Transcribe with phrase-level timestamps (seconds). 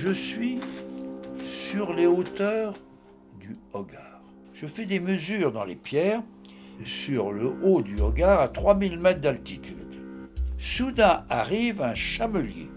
[0.00, 0.60] Je suis
[1.44, 2.74] sur les hauteurs
[3.40, 4.22] du Hogar.
[4.54, 6.22] Je fais des mesures dans les pierres
[6.84, 10.00] sur le haut du Hogar à 3000 mètres d'altitude.
[10.56, 12.70] Soudain arrive un chamelier.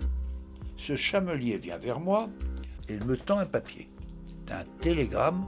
[0.77, 2.27] Ce chamelier vient vers moi
[2.89, 3.87] et il me tend un papier.
[4.47, 5.45] C'est un télégramme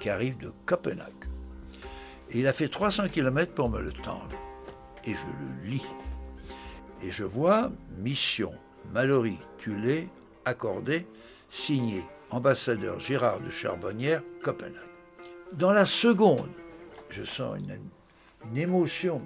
[0.00, 1.24] qui arrive de Copenhague.
[2.34, 4.36] Il a fait 300 km pour me le tendre.
[5.06, 5.86] Et je le lis.
[7.02, 8.52] Et je vois mission
[8.92, 10.10] Mallory Tulé
[10.44, 11.06] accordé,
[11.48, 14.80] signé ambassadeur Gérard de Charbonnière, Copenhague.
[15.52, 16.50] Dans la seconde,
[17.10, 17.78] je sens une,
[18.50, 19.22] une émotion.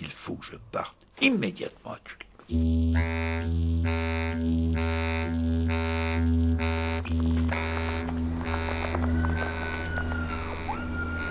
[0.00, 2.28] Il faut que je parte immédiatement à Tulé.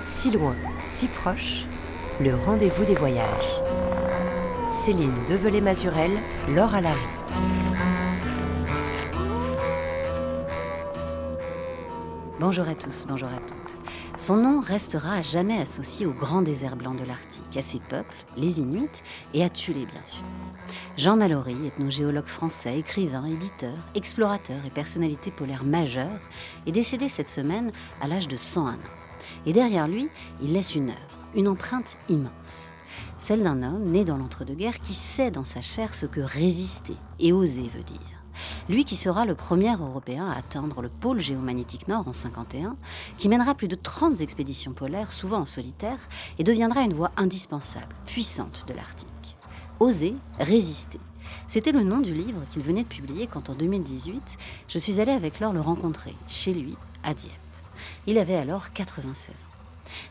[0.05, 1.63] Si loin, si proche,
[2.19, 3.23] le rendez-vous des voyages.
[4.83, 6.11] Céline Develay-Mazurel,
[6.55, 7.16] Laure Alary.
[12.39, 13.73] Bonjour à tous, bonjour à toutes.
[14.15, 18.13] Son nom restera à jamais associé au grand désert blanc de l'Arctique, à ses peuples,
[18.35, 19.01] les Inuits,
[19.33, 20.21] et à Tulé, bien sûr.
[20.97, 26.19] Jean Mallory, ethnogéologue français, écrivain, éditeur, explorateur et personnalité polaire majeure,
[26.67, 27.71] est décédé cette semaine
[28.01, 28.77] à l'âge de 101 ans.
[29.47, 30.07] Et derrière lui,
[30.39, 32.71] il laisse une œuvre, une empreinte immense.
[33.17, 37.33] Celle d'un homme né dans l'entre-deux-guerres qui sait dans sa chair ce que résister et
[37.33, 38.16] oser veut dire.
[38.69, 42.75] Lui qui sera le premier Européen à atteindre le pôle géomagnétique nord en 51,
[43.17, 45.99] qui mènera plus de 30 expéditions polaires, souvent en solitaire,
[46.39, 49.07] et deviendra une voie indispensable, puissante de l'Arctique.
[49.79, 50.99] Oser, résister.
[51.47, 55.11] C'était le nom du livre qu'il venait de publier quand en 2018, je suis allée
[55.11, 57.33] avec Laure le rencontrer, chez lui, à Dieppe.
[58.05, 59.56] Il avait alors 96 ans.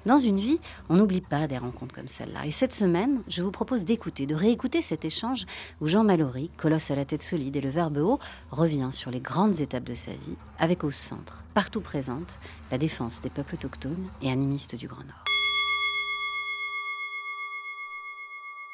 [0.05, 2.47] Dans une vie, on n'oublie pas des rencontres comme celle-là.
[2.47, 5.47] Et cette semaine, je vous propose d'écouter, de réécouter cet échange
[5.81, 8.19] où Jean Mallory, colosse à la tête solide et le verbe haut,
[8.51, 12.39] revient sur les grandes étapes de sa vie, avec au centre, partout présente,
[12.71, 15.25] la défense des peuples autochtones et animistes du Grand Nord.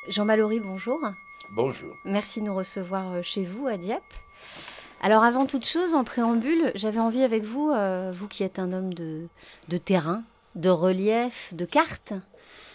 [0.09, 0.99] Jean Mallory, bonjour.
[1.51, 1.95] Bonjour.
[2.05, 4.03] Merci de nous recevoir chez vous à Dieppe.
[5.01, 8.73] Alors avant toute chose, en préambule, j'avais envie avec vous, euh, vous qui êtes un
[8.73, 9.27] homme de,
[9.69, 10.23] de terrain,
[10.55, 12.15] de relief, de cartes,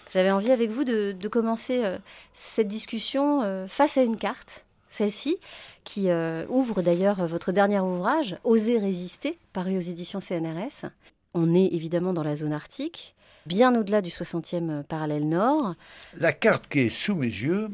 [0.09, 1.97] j'avais envie avec vous de, de commencer euh,
[2.33, 5.37] cette discussion euh, face à une carte, celle-ci,
[5.83, 10.89] qui euh, ouvre d'ailleurs votre dernier ouvrage, Oser résister, paru aux éditions CNRS.
[11.33, 15.75] On est évidemment dans la zone arctique, bien au-delà du 60e parallèle nord.
[16.17, 17.69] La carte qui est sous mes yeux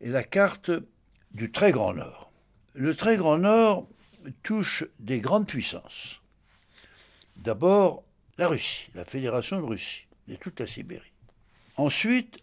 [0.00, 0.70] est la carte
[1.32, 2.30] du très grand nord.
[2.74, 3.86] Le très grand nord
[4.42, 6.20] touche des grandes puissances.
[7.36, 8.02] D'abord,
[8.40, 11.12] la Russie, la Fédération de Russie, et toute la Sibérie.
[11.76, 12.38] Ensuite,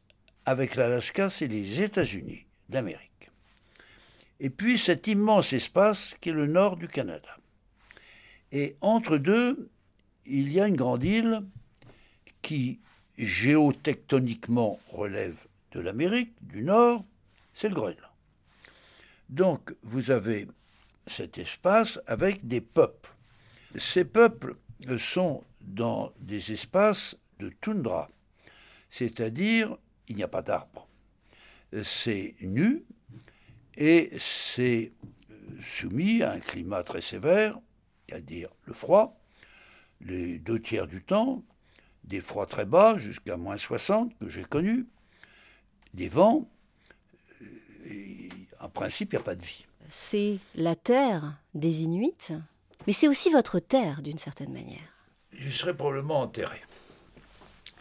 [0.45, 3.31] avec l'Alaska, c'est les États-Unis d'Amérique.
[4.39, 7.35] Et puis cet immense espace qui est le nord du Canada.
[8.51, 9.71] Et entre deux,
[10.27, 11.41] il y a une grande île
[12.43, 12.79] qui
[13.17, 17.05] géotectoniquement relève de l'Amérique du Nord,
[17.55, 17.97] c'est le Groenland.
[19.29, 20.47] Donc vous avez
[21.07, 23.09] cet espace avec des peuples.
[23.75, 24.55] Ces peuples
[24.99, 28.09] sont dans des espaces de toundra,
[28.89, 30.87] c'est-à-dire il n'y a pas d'arbres.
[31.83, 32.85] C'est nu
[33.75, 34.93] et c'est
[35.61, 37.59] soumis à un climat très sévère,
[38.07, 39.19] c'est-à-dire le froid,
[40.01, 41.43] les deux tiers du temps,
[42.05, 44.87] des froids très bas jusqu'à moins 60 que j'ai connus,
[45.93, 46.49] des vents,
[47.85, 48.29] et
[48.59, 49.65] en principe, il n'y a pas de vie.
[49.89, 52.31] C'est la terre des Inuits,
[52.85, 54.96] mais c'est aussi votre terre d'une certaine manière.
[55.37, 56.61] J'y serai probablement enterré.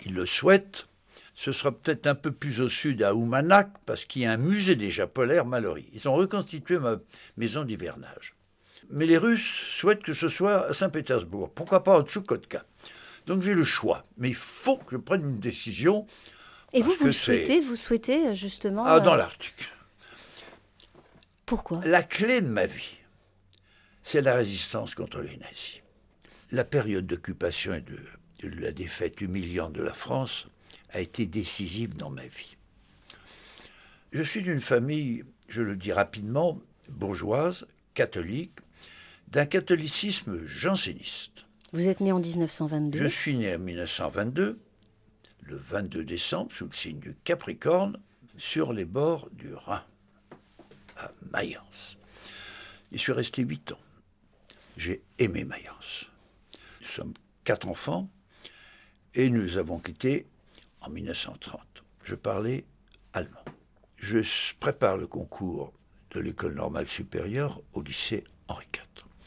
[0.05, 0.87] Ils le souhaitent.
[1.35, 4.39] Ce sera peut-être un peu plus au sud, à Oumanak, parce qu'il y a un
[4.39, 5.89] musée déjà polaire Mallory.
[5.93, 6.97] Ils ont reconstitué ma
[7.37, 8.35] maison d'hivernage.
[8.89, 11.51] Mais les Russes souhaitent que ce soit à Saint-Pétersbourg.
[11.53, 12.65] Pourquoi pas à Tchoukotka?
[13.27, 14.07] Donc j'ai le choix.
[14.17, 16.07] Mais il faut que je prenne une décision.
[16.73, 18.85] Et vous, vous souhaitez, vous souhaitez justement.
[18.87, 19.71] Ah, dans euh, l'Arctique.
[21.45, 21.81] Pourquoi?
[21.85, 22.99] La clé de ma vie,
[24.03, 25.83] c'est la résistance contre les nazis.
[26.53, 27.99] La période d'occupation et de,
[28.43, 30.47] de la défaite humiliante de la France
[30.91, 32.57] a été décisive dans ma vie.
[34.13, 38.59] Je suis d'une famille, je le dis rapidement, bourgeoise, catholique,
[39.29, 41.47] d'un catholicisme janséniste.
[41.73, 42.99] Vous êtes né en 1922.
[42.99, 44.59] Je suis né en 1922,
[45.43, 47.99] le 22 décembre, sous le signe du Capricorne,
[48.39, 49.83] sur les bords du Rhin,
[50.97, 51.99] à Mayence.
[52.93, 53.81] J'y suis resté huit ans.
[54.77, 56.07] J'ai aimé Mayence.
[56.87, 58.09] Nous sommes quatre enfants
[59.15, 60.25] et nous avons quitté
[60.81, 61.61] en 1930.
[62.05, 62.65] Je parlais
[63.13, 63.45] allemand.
[63.99, 64.21] Je
[64.61, 65.73] prépare le concours
[66.13, 68.85] de l'école normale supérieure au lycée Henri IV.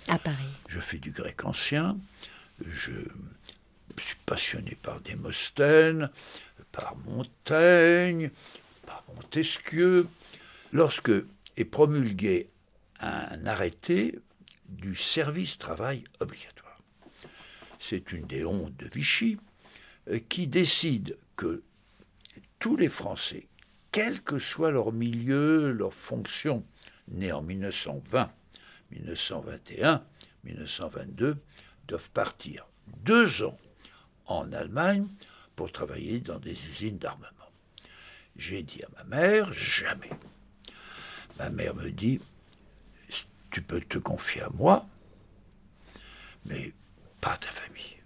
[0.08, 0.46] À Paris.
[0.70, 1.98] Je fais du grec ancien.
[2.66, 2.94] Je
[3.98, 6.10] suis passionné par Démosthène,
[6.72, 8.32] par Montaigne,
[8.86, 10.08] par Montesquieu.
[10.72, 11.12] Lorsque
[11.58, 12.50] est promulgué
[13.02, 14.18] un arrêté
[14.70, 16.59] du service travail obligatoire.
[17.80, 19.38] C'est une des hontes de Vichy
[20.10, 21.64] euh, qui décide que
[22.60, 23.48] tous les Français,
[23.92, 26.64] quel que soit leur milieu, leur fonction,
[27.08, 28.32] nés en 1920,
[28.92, 30.04] 1921,
[30.44, 31.38] 1922,
[31.88, 32.68] doivent partir
[33.04, 33.58] deux ans
[34.26, 35.08] en Allemagne
[35.56, 37.28] pour travailler dans des usines d'armement.
[38.36, 40.10] J'ai dit à ma mère, jamais.
[41.38, 42.20] Ma mère me dit,
[43.52, 44.88] tu peux te confier à moi,
[46.46, 46.74] mais
[47.22, 47.98] pas ta famille.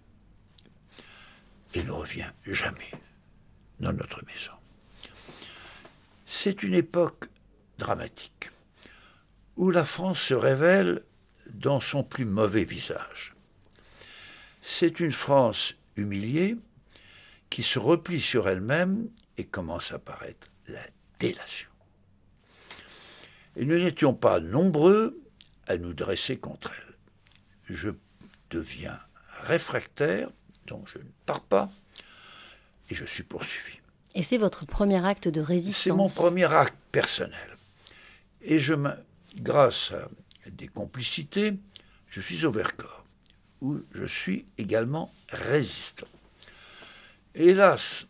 [1.74, 2.92] Et ne reviens jamais
[3.80, 4.54] dans notre maison.
[6.26, 7.30] C'est une époque
[7.78, 8.52] dramatique
[9.56, 11.04] où la France se révèle
[11.54, 13.36] dans son plus mauvais visage.
[14.62, 16.58] C'est une France humiliée
[17.50, 20.82] qui se replie sur elle-même et commence à paraître la
[21.20, 21.70] délation.
[23.56, 25.22] Et nous n'étions pas nombreux
[25.68, 26.96] à nous dresser contre elle.
[27.76, 27.90] Je
[28.54, 29.00] deviens
[29.42, 30.30] réfractaire,
[30.68, 31.72] donc je ne pars pas,
[32.90, 33.80] et je suis poursuivi.
[34.16, 37.58] Et c'est votre premier acte de résistance C'est mon premier acte personnel.
[38.42, 38.76] Et je
[39.38, 41.54] grâce à des complicités,
[42.08, 43.04] je suis au Vercors,
[43.62, 46.08] où je suis également résistant.
[47.34, 48.06] Hélas,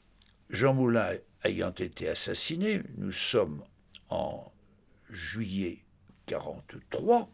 [0.49, 1.13] Jean Moulin
[1.45, 3.63] ayant été assassiné, nous sommes
[4.09, 4.51] en
[5.09, 5.83] juillet
[6.27, 7.29] 1943,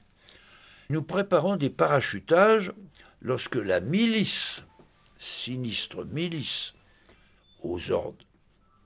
[0.92, 2.74] nous préparons des parachutages
[3.22, 4.64] lorsque la milice,
[5.18, 6.74] sinistre milice,
[7.62, 8.26] aux ordres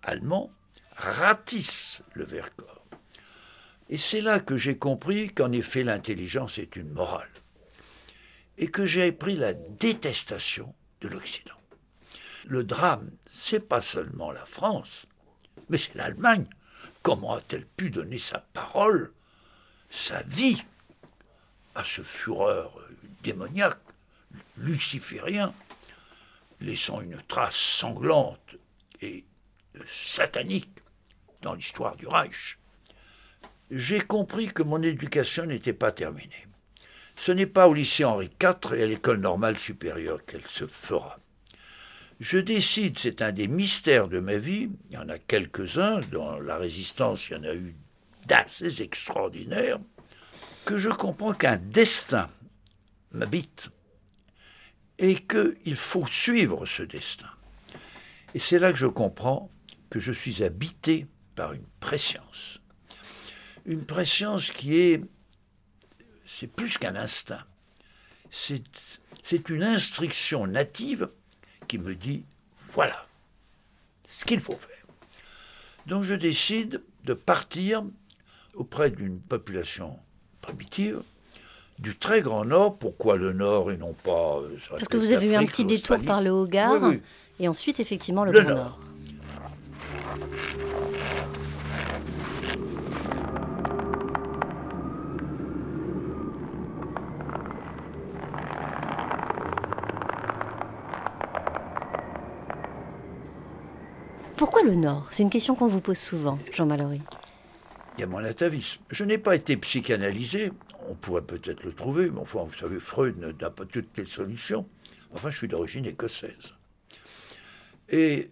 [0.02, 0.52] allemands,
[0.96, 2.86] ratisse le Vercors.
[3.90, 7.30] Et c'est là que j'ai compris qu'en effet l'intelligence est une morale.
[8.58, 11.52] Et que j'ai pris la détestation de l'Occident.
[12.46, 15.06] Le drame, c'est pas seulement la France,
[15.70, 16.46] mais c'est l'Allemagne.
[17.02, 19.12] Comment a-t-elle pu donner sa parole,
[19.90, 20.64] sa vie
[21.76, 22.80] à ce fureur
[23.24, 23.80] démoniaque,
[24.58, 25.54] luciférien,
[26.62, 28.56] laissant une trace sanglante
[29.02, 29.26] et
[29.88, 30.80] satanique
[31.42, 32.58] dans l'histoire du Reich
[33.72, 36.48] J'ai compris que mon éducation n'était pas terminée.
[37.16, 41.20] Ce n'est pas au lycée Henri IV et à l'école normale supérieure qu'elle se fera.
[42.20, 46.40] Je décide, c'est un des mystères de ma vie, il y en a quelques-uns, dans
[46.40, 47.76] la résistance il y en a eu
[48.26, 49.80] d'assez extraordinaires,
[50.66, 52.30] que je comprends qu'un destin
[53.12, 53.70] m'habite
[55.00, 57.30] et qu'il faut suivre ce destin.
[58.34, 59.52] Et c'est là que je comprends
[59.90, 62.60] que je suis habité par une préscience.
[63.66, 65.04] Une préscience qui est,
[66.26, 67.46] c'est plus qu'un instinct,
[68.30, 71.10] c'est, une instruction native
[71.68, 72.26] qui me dit,
[72.58, 73.08] voilà
[74.18, 74.86] ce qu'il faut faire.
[75.86, 77.84] Donc je décide de partir
[78.56, 80.00] auprès d'une population
[80.42, 81.04] primitive,
[81.84, 82.78] du très grand nord.
[82.78, 84.38] Pourquoi le nord et non pas.
[84.38, 86.94] Euh, Parce que vous avez eu un petit détour par le Haut-Gard
[87.40, 88.80] et ensuite effectivement le, grand nord.
[104.38, 105.08] Pourquoi le Nord?
[105.10, 107.02] C'est une question qu'on vous pose souvent, Jean Mallory
[107.98, 108.82] il y a mon atavisme.
[108.90, 110.52] Je n'ai pas été psychanalysé,
[110.88, 114.68] on pourrait peut-être le trouver, mais enfin, vous savez, Freud n'a pas toutes les solutions.
[115.14, 116.54] Enfin, je suis d'origine écossaise.
[117.90, 118.30] Et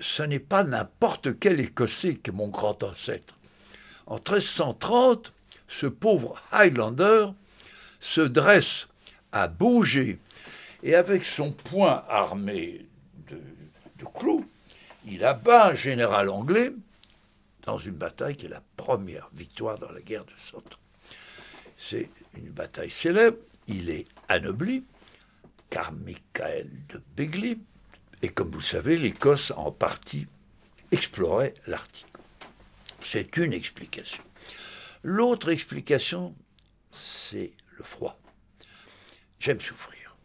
[0.00, 3.34] ce n'est pas n'importe quel Écossais qui mon grand ancêtre.
[4.06, 5.32] En 1330,
[5.68, 7.26] ce pauvre Highlander
[8.00, 8.88] se dresse
[9.32, 10.18] à bouger
[10.82, 12.86] et avec son poing armé
[13.28, 13.38] de,
[13.98, 14.48] de clous,
[15.06, 16.72] il abat un général anglais
[17.64, 20.85] dans une bataille qui est la première victoire dans la guerre de Cent Ans.
[21.76, 24.84] C'est une bataille célèbre, il est anobli,
[25.70, 27.58] car Michael de Begley,
[28.22, 30.26] et comme vous le savez, l'Écosse en partie
[30.90, 32.06] explorait l'Arctique.
[33.02, 34.24] C'est une explication.
[35.02, 36.34] L'autre explication,
[36.92, 38.18] c'est le froid.
[39.38, 40.16] J'aime souffrir.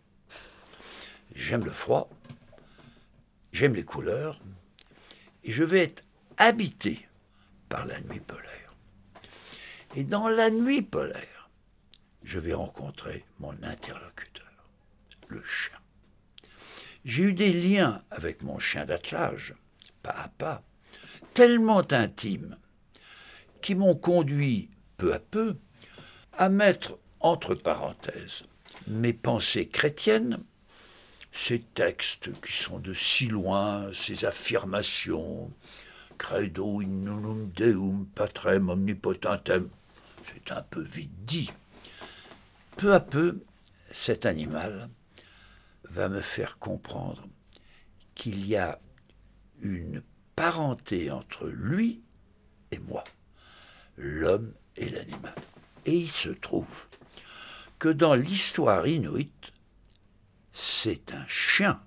[1.36, 2.10] J'aime le froid.
[3.52, 4.40] J'aime les couleurs.
[5.44, 6.04] Et je vais être
[6.38, 7.08] habité
[7.70, 8.74] par la nuit polaire.
[9.96, 11.41] Et dans la nuit polaire,
[12.24, 14.46] je vais rencontrer mon interlocuteur,
[15.28, 15.78] le chien.
[17.04, 19.56] J'ai eu des liens avec mon chien d'attelage,
[20.04, 20.64] pas à pas,
[21.34, 22.58] tellement intimes,
[23.62, 25.58] qui m'ont conduit peu à peu
[26.34, 28.44] à mettre entre parenthèses,
[28.88, 30.44] mes pensées chrétiennes,
[31.32, 35.52] ces textes qui sont de si loin, ces affirmations,
[36.18, 39.70] credo in nunum deum patrem omnipotentem,
[40.32, 41.52] c'est un peu vite dit.
[42.82, 43.44] Peu à peu,
[43.92, 44.90] cet animal
[45.84, 47.28] va me faire comprendre
[48.16, 48.82] qu'il y a
[49.60, 50.02] une
[50.36, 52.02] parenté entre lui
[52.72, 53.04] et moi,
[53.98, 55.36] l'homme et l'animal.
[55.86, 56.88] Et il se trouve
[57.78, 59.54] que dans l'histoire inuite,
[60.52, 61.84] c'est un chien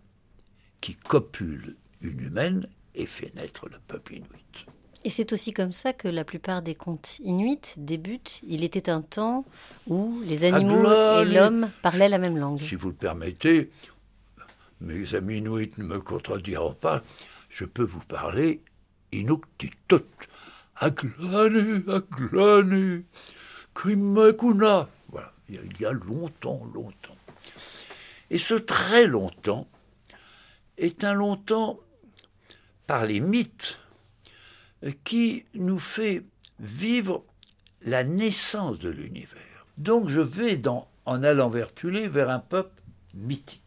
[0.80, 4.66] qui copule une humaine et fait naître le peuple inuit.
[5.06, 8.40] Et c'est aussi comme ça que la plupart des contes inuits débutent.
[8.46, 9.44] Il était un temps
[9.86, 10.82] où les animaux
[11.20, 12.60] et l'homme parlaient la même langue.
[12.60, 13.70] Si vous le permettez,
[14.80, 17.02] mes amis inuits ne me contrediront pas,
[17.50, 18.62] je peux vous parler
[19.12, 20.06] inuktitut.
[20.76, 23.04] Aglanu, aglanu,
[23.74, 24.88] krimakuna.
[25.10, 27.16] Voilà, il y a longtemps, longtemps.
[28.30, 29.68] Et ce très longtemps
[30.78, 31.78] est un longtemps
[32.86, 33.78] par les mythes
[34.92, 36.22] qui nous fait
[36.60, 37.24] vivre
[37.82, 39.66] la naissance de l'univers.
[39.78, 42.80] Donc je vais, en allant vers Tulé, vers un peuple
[43.14, 43.60] mythique.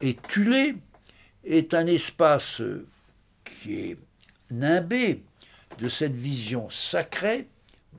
[0.00, 0.76] Et Tulé
[1.44, 2.62] est un espace
[3.44, 3.98] qui est
[4.50, 5.22] nimbé
[5.78, 7.48] de cette vision sacrée,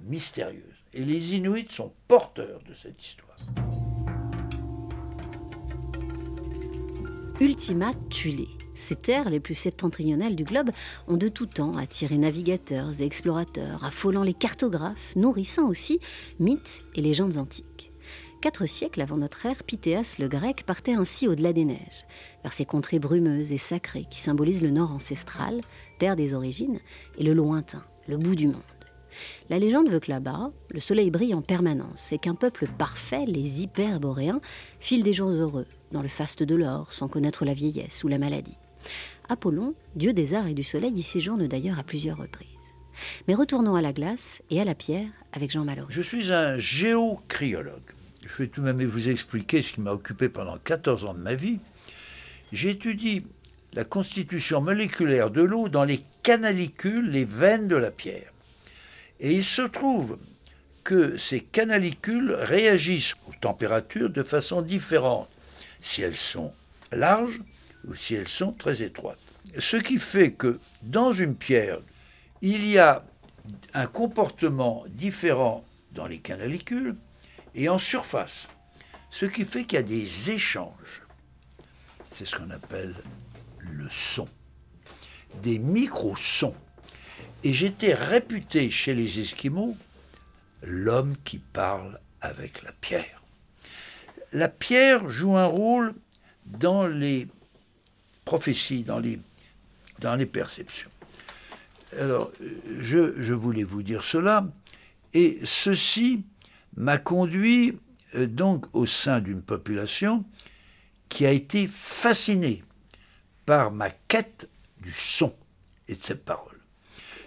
[0.05, 0.63] mystérieuse.
[0.93, 3.37] Et les Inuits sont porteurs de cette histoire.
[7.39, 8.60] Ultima Thule.
[8.81, 10.71] Ces terres les plus septentrionales du globe
[11.07, 15.99] ont de tout temps attiré navigateurs et explorateurs, affolant les cartographes, nourrissant aussi
[16.39, 17.91] mythes et légendes antiques.
[18.41, 22.07] Quatre siècles avant notre ère, Pythéas le grec partait ainsi au-delà des neiges,
[22.41, 25.61] vers ces contrées brumeuses et sacrées qui symbolisent le nord ancestral,
[25.99, 26.79] terre des origines,
[27.19, 28.63] et le lointain, le bout du monde.
[29.51, 33.61] La légende veut que là-bas, le soleil brille en permanence et qu'un peuple parfait, les
[33.61, 34.41] hyperboréens,
[34.79, 38.17] file des jours heureux, dans le faste de l'or, sans connaître la vieillesse ou la
[38.17, 38.57] maladie.
[39.29, 42.47] Apollon, dieu des arts et du soleil, y séjourne d'ailleurs à plusieurs reprises.
[43.27, 45.87] Mais retournons à la glace et à la pierre avec Jean Mallory.
[45.89, 47.93] Je suis un géocryologue
[48.31, 51.19] je vais tout de même vous expliquer ce qui m'a occupé pendant 14 ans de
[51.19, 51.59] ma vie.
[52.51, 53.25] J'étudie
[53.73, 58.31] la constitution moléculaire de l'eau dans les canalicules, les veines de la pierre.
[59.19, 60.17] Et il se trouve
[60.83, 65.29] que ces canalicules réagissent aux températures de façon différente,
[65.79, 66.53] si elles sont
[66.91, 67.41] larges
[67.87, 69.19] ou si elles sont très étroites.
[69.59, 71.79] Ce qui fait que dans une pierre,
[72.41, 73.03] il y a
[73.73, 76.95] un comportement différent dans les canalicules,
[77.55, 78.47] et en surface.
[79.09, 81.03] Ce qui fait qu'il y a des échanges.
[82.11, 82.95] C'est ce qu'on appelle
[83.59, 84.27] le son.
[85.41, 86.55] Des micro-sons.
[87.43, 89.75] Et j'étais réputé chez les Esquimaux
[90.63, 93.21] l'homme qui parle avec la pierre.
[94.31, 95.95] La pierre joue un rôle
[96.45, 97.27] dans les
[98.31, 99.19] prophéties, dans les,
[99.99, 100.89] dans les perceptions.
[101.97, 102.31] Alors,
[102.79, 104.47] je, je voulais vous dire cela,
[105.13, 106.23] et ceci
[106.77, 107.77] m'a conduit
[108.15, 110.23] euh, donc au sein d'une population
[111.09, 112.63] qui a été fascinée
[113.45, 114.47] par ma quête
[114.79, 115.35] du son
[115.89, 116.61] et de cette parole.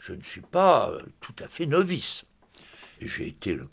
[0.01, 2.25] Je ne suis pas euh, tout à fait novice.
[3.03, 3.69] J'ai été le,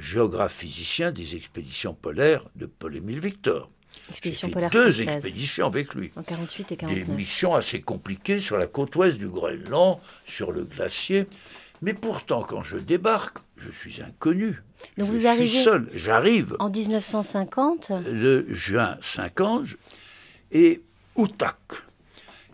[0.00, 3.70] géographe physicien des expéditions polaires de Paul-Émile Victor.
[4.12, 6.10] Fait deux expéditions avec lui.
[6.16, 7.06] En 48 et 49.
[7.06, 11.26] Des missions assez compliquées sur la côte ouest du Groenland, sur le glacier.
[11.80, 14.62] Mais pourtant, quand je débarque, je suis inconnu.
[14.98, 15.88] Donc je vous arrivez suis seul.
[15.94, 16.56] J'arrive.
[16.58, 19.66] En 1950 Le juin 50.
[20.52, 20.82] Et
[21.16, 21.56] Outak,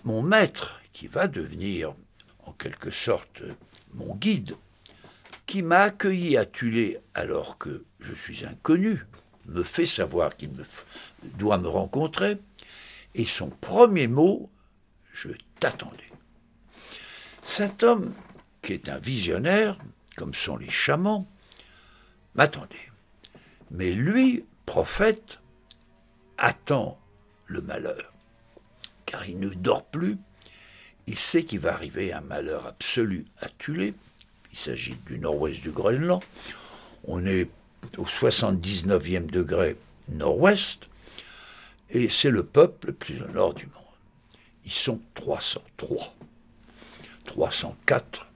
[0.04, 1.94] mon maître, qui va devenir
[2.44, 3.42] en quelque sorte
[3.94, 4.54] mon guide,
[5.46, 9.04] qui m'a accueilli à Tulé alors que je suis inconnu,
[9.48, 10.50] me fait savoir qu'il
[11.38, 12.38] doit me rencontrer,
[13.14, 14.50] et son premier mot,
[15.12, 16.12] je t'attendais.
[17.42, 18.12] Cet homme
[18.62, 19.78] qui est un visionnaire,
[20.16, 21.26] comme sont les chamans,
[22.34, 22.76] m'attendait.
[23.70, 25.38] Mais lui, prophète,
[26.36, 26.98] attend
[27.46, 28.12] le malheur,
[29.06, 30.18] car il ne dort plus.
[31.06, 33.94] Il sait qu'il va arriver un malheur absolu à Tulé.
[34.52, 36.22] Il s'agit du nord-ouest du Groenland.
[37.04, 37.48] On est
[37.96, 39.76] au 79e degré
[40.08, 40.88] nord-ouest,
[41.90, 43.74] et c'est le peuple le plus au nord du monde.
[44.64, 46.14] Ils sont 303.
[47.24, 48.26] 304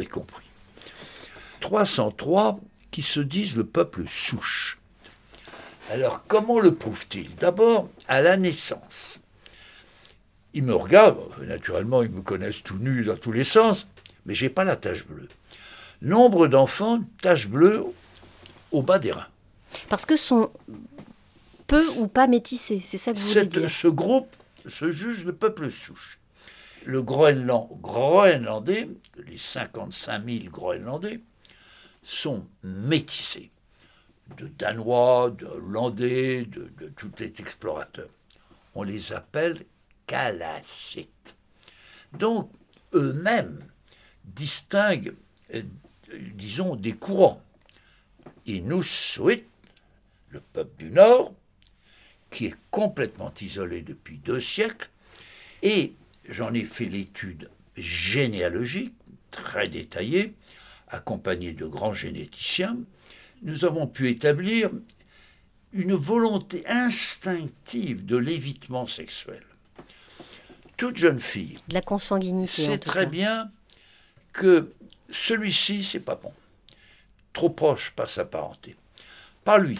[0.00, 0.44] y compris.
[1.60, 2.60] 303
[2.90, 4.78] qui se disent le peuple souche.
[5.90, 7.34] Alors comment le prouvent-ils?
[7.36, 9.20] D'abord à la naissance.
[10.54, 13.88] Ils me regardent, naturellement ils me connaissent tout nu dans tous les sens,
[14.24, 15.28] mais j'ai pas la tache bleue.
[16.00, 17.84] Nombre d'enfants, tache bleue
[18.74, 19.28] au bas des reins.
[19.88, 20.50] Parce que sont
[21.66, 24.34] peu ou pas métissés, c'est ça que vous voulez dire Ce groupe
[24.66, 26.18] se juge le peuple souche.
[26.84, 28.88] Le Groenland, groenlandais,
[29.26, 31.20] les 55 000 Groenlandais,
[32.02, 33.50] sont métissés
[34.36, 38.10] de Danois, de Hollandais, de, de tous les explorateurs.
[38.74, 39.64] On les appelle
[40.06, 41.34] Kalacites.
[42.12, 42.50] Donc,
[42.92, 43.60] eux-mêmes
[44.24, 45.14] distinguent,
[45.54, 45.62] euh,
[46.34, 47.40] disons, des courants.
[48.46, 49.44] Inuit,
[50.30, 51.34] le peuple du Nord,
[52.30, 54.90] qui est complètement isolé depuis deux siècles,
[55.62, 55.94] et
[56.28, 58.94] j'en ai fait l'étude généalogique,
[59.30, 60.34] très détaillée,
[60.88, 62.76] accompagnée de grands généticiens,
[63.42, 64.70] nous avons pu établir
[65.72, 69.42] une volonté instinctive de l'évitement sexuel.
[70.76, 73.50] Toute jeune fille de la consanguinité, sait très bien
[74.32, 74.72] que
[75.10, 76.32] celui-ci, c'est pas bon.
[77.34, 78.76] Trop proche par sa parenté.
[79.44, 79.78] Pas lui.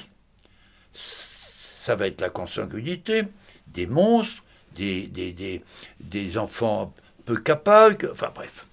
[0.93, 3.23] Ça va être la consanguinité,
[3.69, 4.45] des monstres,
[4.75, 5.63] des, des,
[6.01, 6.93] des enfants
[7.25, 8.67] peu capables, enfin bref.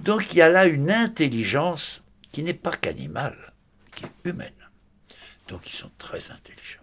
[0.00, 3.52] Donc il y a là une intelligence qui n'est pas qu'animale
[3.94, 4.50] qui est humaine.
[5.48, 6.80] Donc ils sont très intelligents.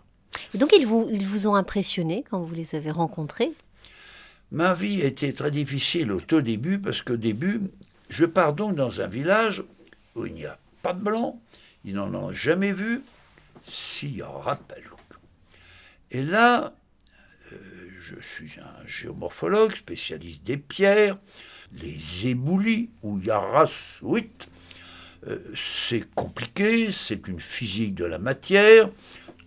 [0.53, 3.51] Et donc ils vous, ils vous ont impressionné quand vous les avez rencontrés?
[4.51, 7.61] Ma vie a été très difficile au tout début parce qu'au début,
[8.09, 9.63] je pars donc dans un village
[10.15, 11.41] où il n'y a pas blanc,
[11.83, 13.01] ils n'en ont jamais vu,
[13.63, 14.83] s'il en rappelle.
[16.11, 16.73] Et là,
[17.51, 21.17] euh, je suis un géomorphologue, spécialiste des pierres,
[21.71, 24.31] les éboulis ou yarasuit,
[25.27, 28.89] euh, c'est compliqué, c'est une physique de la matière.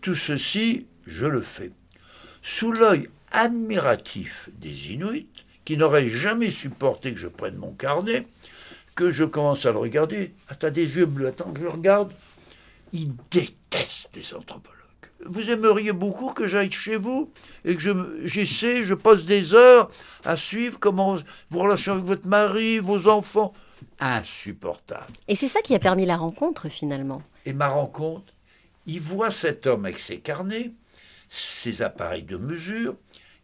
[0.01, 1.73] Tout ceci, je le fais.
[2.43, 5.29] Sous l'œil admiratif des Inuits,
[5.65, 8.27] qui n'auraient jamais supporté que je prenne mon carnet,
[8.95, 10.35] que je commence à le regarder.
[10.49, 12.13] Ah, t'as des yeux bleus, attends, je regarde.
[12.93, 14.78] Ils détestent les anthropologues.
[15.25, 17.31] Vous aimeriez beaucoup que j'aille chez vous
[17.65, 19.91] et que j'essaie, je passe des heures
[20.25, 21.17] à suivre comment
[21.50, 23.52] vos relations avec votre mari, vos enfants
[24.00, 25.13] insupportable.
[25.28, 27.23] Et c'est ça qui a permis la rencontre finalement.
[27.47, 28.33] Et ma rencontre,
[28.87, 30.73] il voit cet homme avec ses carnets,
[31.28, 32.97] ses appareils de mesure,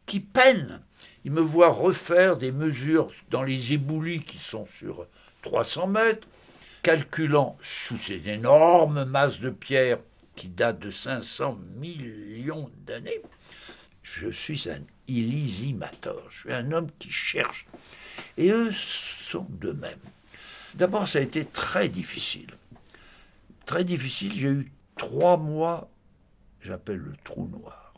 [0.07, 0.83] qui peine.
[1.25, 5.07] Il me voit refaire des mesures dans les éboulis qui sont sur
[5.43, 6.29] 300 mètres,
[6.83, 9.99] calculant sous ces énormes masses de pierre
[10.35, 13.21] qui datent de 500 millions d'années.
[14.03, 17.67] Je suis un illisimateur, je suis un homme qui cherche.
[18.37, 19.99] Et eux sont de même.
[20.75, 22.51] D'abord, ça a été très difficile.
[23.67, 25.91] Très difficile, j'ai eu trois mois,
[26.63, 27.95] j'appelle le trou noir.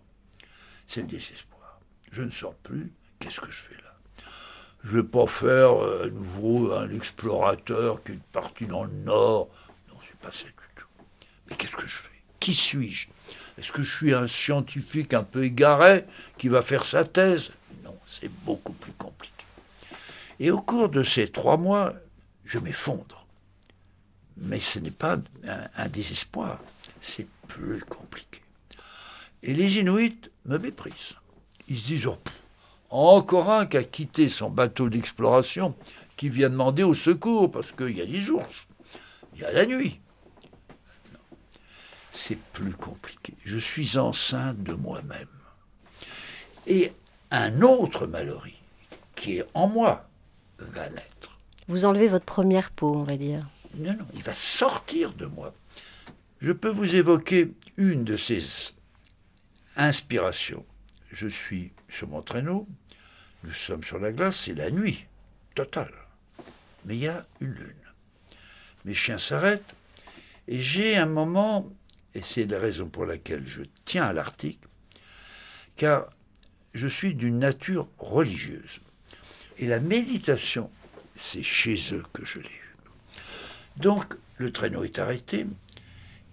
[0.87, 1.81] C'est le désespoir.
[2.11, 3.89] Je ne sors plus, qu'est-ce que je fais là?
[4.85, 8.93] Je ne vais pas faire euh, à nouveau un explorateur qui est parti dans le
[8.93, 9.49] nord.
[9.88, 10.87] Non, c'est pas ça du tout.
[11.49, 12.11] Mais qu'est-ce que je fais?
[12.38, 13.09] Qui suis-je?
[13.59, 16.07] Est-ce que je suis un scientifique un peu égaré
[16.38, 17.53] qui va faire sa thèse?
[17.85, 19.45] Non, c'est beaucoup plus compliqué.
[20.38, 21.93] Et au cours de ces trois mois,
[22.47, 23.27] je m'effondre.
[24.38, 26.59] Mais ce n'est pas un, désespoir,
[27.03, 28.40] c'est plus compliqué.
[29.43, 31.14] Et les Inuits me méprisent.
[31.69, 32.19] Ils se disent, oh,
[32.90, 35.74] encore un qui a quitté son bateau d'exploration,
[36.16, 38.66] qui vient demander au secours, parce qu'il y a des ours,
[39.35, 40.00] il y a la nuit.
[42.12, 43.35] C'est plus compliqué.
[43.44, 45.29] Je suis enceinte de moi-même.
[46.66, 46.92] Et
[47.31, 48.61] un autre Mallory,
[49.14, 50.09] qui est en moi,
[50.59, 51.38] va naître.
[51.68, 53.48] Vous enlevez votre première peau, on va dire.
[53.76, 55.53] Non, non, il va sortir de moi.
[56.40, 58.72] Je peux vous évoquer une de ces
[59.76, 60.64] inspirations.
[61.12, 62.66] Je suis sur mon traîneau,
[63.44, 65.07] nous sommes sur la glace, c'est la nuit,
[65.55, 65.94] totale.
[66.85, 67.74] Mais il y a une lune.
[68.85, 69.74] Mes chiens s'arrêtent
[70.48, 71.70] et j'ai un moment,
[72.14, 74.68] et c'est la raison pour laquelle je tiens à l'article,
[75.76, 76.11] car
[76.74, 78.81] je suis d'une nature religieuse.
[79.59, 80.70] Et la méditation
[81.20, 82.76] c'est chez eux que je l'ai eu.
[83.76, 85.46] Donc le traîneau est arrêté,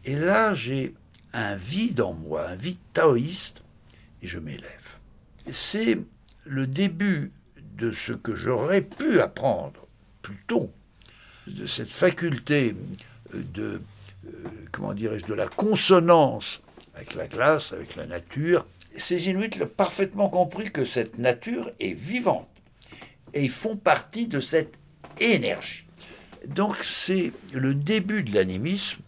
[0.06, 0.96] et là j'ai
[1.34, 3.64] un vide en moi, un vide taoïste,
[4.22, 4.96] et je m'élève.
[5.52, 6.00] C'est
[6.48, 7.32] le début
[7.78, 9.88] de ce que j'aurais pu apprendre
[10.22, 10.72] plus tôt,
[11.46, 12.76] de cette faculté
[13.34, 13.82] de,
[14.26, 16.62] euh, comment dirais-je, de la consonance
[16.96, 18.66] avec la glace, avec la nature.
[18.96, 22.50] Ces Inuits l'ont parfaitement compris que cette nature est vivante
[23.34, 24.74] et ils font partie de cette
[25.20, 25.86] énergie.
[26.48, 29.02] Donc c'est le début de l'animisme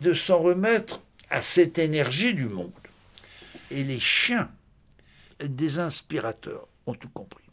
[0.00, 2.72] de s'en remettre à cette énergie du monde.
[3.70, 4.50] Et les chiens
[5.40, 7.44] des inspirateurs ont tout compris.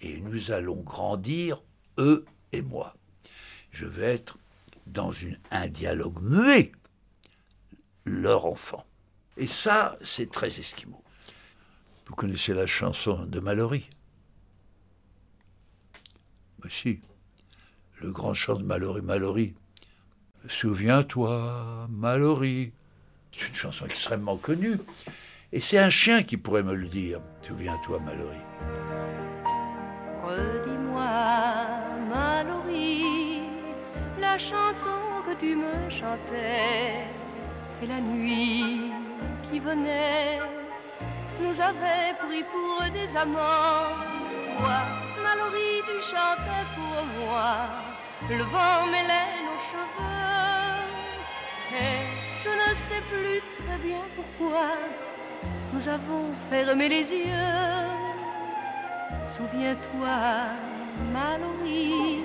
[0.00, 1.62] Et nous allons grandir,
[1.98, 2.96] eux et moi.
[3.70, 4.38] Je vais être
[4.86, 6.72] dans une, un dialogue muet
[8.04, 8.84] leur enfant.
[9.36, 11.02] Et ça, c'est très esquimau.
[12.06, 13.88] Vous connaissez la chanson de Mallory?
[16.62, 17.00] Mais si,
[18.00, 19.54] le grand chant de Mallory, Mallory.
[20.48, 22.72] Souviens-toi, Mallory.
[23.30, 24.78] C'est une chanson extrêmement connue.
[25.54, 27.20] Et c'est un chien qui pourrait me le dire.
[27.42, 28.38] Souviens-toi, Mallory.
[30.24, 31.04] Redis-moi,
[32.08, 33.40] Mallory,
[34.18, 37.04] la chanson que tu me chantais.
[37.82, 38.92] Et la nuit
[39.50, 40.40] qui venait
[41.38, 43.92] nous avait pris pour des amants.
[44.56, 44.78] Toi,
[45.22, 47.68] Mallory, tu chantais pour moi.
[48.30, 50.88] Le vent mêlait nos cheveux.
[51.74, 51.98] Et
[52.42, 54.78] je ne sais plus très bien pourquoi
[55.72, 57.88] nous avons fermé les yeux.
[59.36, 60.16] Souviens-toi,
[61.12, 62.20] Mallory,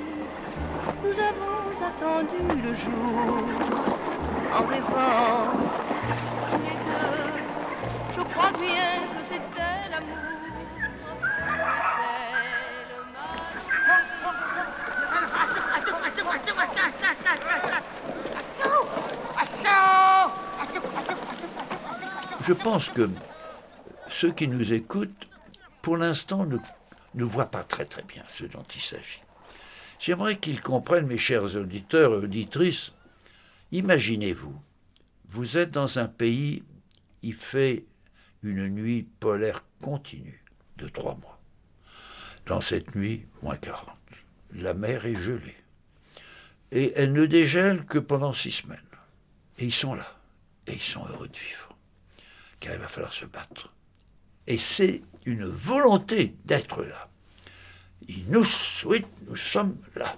[1.04, 3.46] nous avons attendu le jour
[4.54, 5.52] en rêvant.
[8.18, 10.28] Je crois bien que c'était l'amour.
[22.18, 23.10] C'était le Je pense que
[24.10, 25.28] ceux qui nous écoutent,
[25.82, 29.22] pour l'instant, ne, voient pas très très bien ce dont il s'agit.
[30.00, 32.94] J'aimerais qu'ils comprennent, mes chers auditeurs et auditrices,
[33.74, 34.58] imaginez-vous,
[35.26, 36.64] vous êtes dans un pays,
[37.22, 37.84] il fait
[38.44, 40.42] une nuit polaire continue
[40.78, 41.42] de trois mois.
[42.46, 43.90] Dans cette nuit, moins 40.
[44.54, 45.58] La mer est gelée.
[46.72, 48.80] Et elle ne dégèle que pendant six semaines.
[49.58, 50.16] Et ils sont là.
[50.66, 51.67] Et ils sont heureux de vivre.
[52.60, 53.74] Car il va falloir se battre.
[54.48, 57.10] Et c'est une volonté d'être là.
[58.28, 60.18] Nous souhaitent, nous sommes là.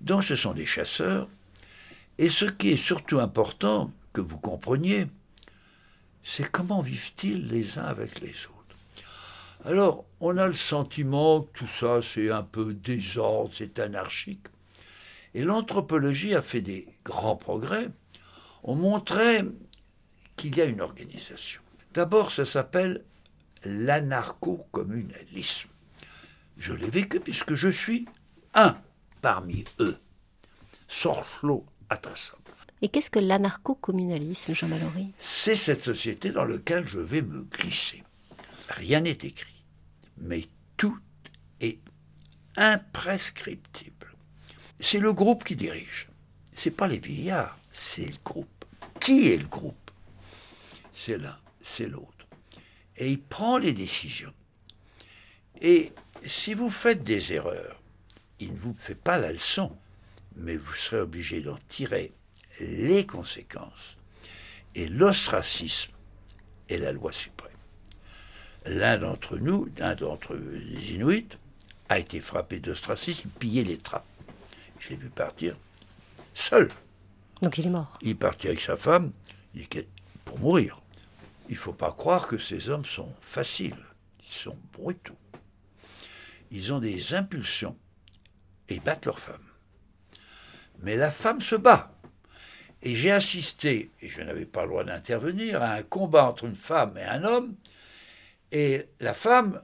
[0.00, 1.28] Donc ce sont des chasseurs.
[2.18, 5.06] Et ce qui est surtout important que vous compreniez,
[6.22, 8.76] c'est comment vivent-ils les uns avec les autres.
[9.64, 14.46] Alors, on a le sentiment que tout ça, c'est un peu désordre, c'est anarchique.
[15.34, 17.88] Et l'anthropologie a fait des grands progrès.
[18.64, 19.44] On montrait
[20.42, 21.60] qu'il y a une organisation.
[21.94, 23.04] D'abord, ça s'appelle
[23.64, 25.68] l'anarcho-communalisme.
[26.58, 28.06] Je l'ai vécu puisque je suis
[28.54, 28.76] un
[29.20, 29.96] parmi eux.
[30.88, 32.36] Sorcelo Atasson.
[32.82, 38.02] Et qu'est-ce que l'anarcho-communalisme, Jean Mallory C'est cette société dans laquelle je vais me glisser.
[38.68, 39.62] Rien n'est écrit,
[40.18, 40.44] mais
[40.76, 40.98] tout
[41.60, 41.78] est
[42.56, 44.12] imprescriptible.
[44.80, 46.08] C'est le groupe qui dirige.
[46.54, 48.64] C'est pas les vieillards, c'est le groupe.
[48.98, 49.76] Qui est le groupe?
[50.92, 52.26] C'est l'un, c'est l'autre.
[52.96, 54.32] Et il prend les décisions.
[55.60, 55.92] Et
[56.26, 57.80] si vous faites des erreurs,
[58.40, 59.76] il ne vous fait pas la leçon,
[60.36, 62.12] mais vous serez obligé d'en tirer
[62.60, 63.96] les conséquences.
[64.74, 65.92] Et l'ostracisme
[66.68, 67.50] est la loi suprême.
[68.64, 71.28] L'un d'entre nous, l'un d'entre les Inuits,
[71.88, 74.06] a été frappé d'ostracisme, pillé les trappes.
[74.78, 75.56] Je l'ai vu partir
[76.34, 76.70] seul.
[77.42, 77.98] Donc il est mort.
[78.02, 79.12] Il est parti avec sa femme
[79.54, 79.66] il
[80.24, 80.81] pour mourir.
[81.52, 83.84] Il ne faut pas croire que ces hommes sont faciles.
[84.26, 85.18] Ils sont brutaux.
[86.50, 87.76] Ils ont des impulsions
[88.70, 89.44] et battent leur femme.
[90.78, 91.92] Mais la femme se bat.
[92.80, 96.54] Et j'ai assisté, et je n'avais pas le droit d'intervenir, à un combat entre une
[96.54, 97.54] femme et un homme,
[98.50, 99.60] et la femme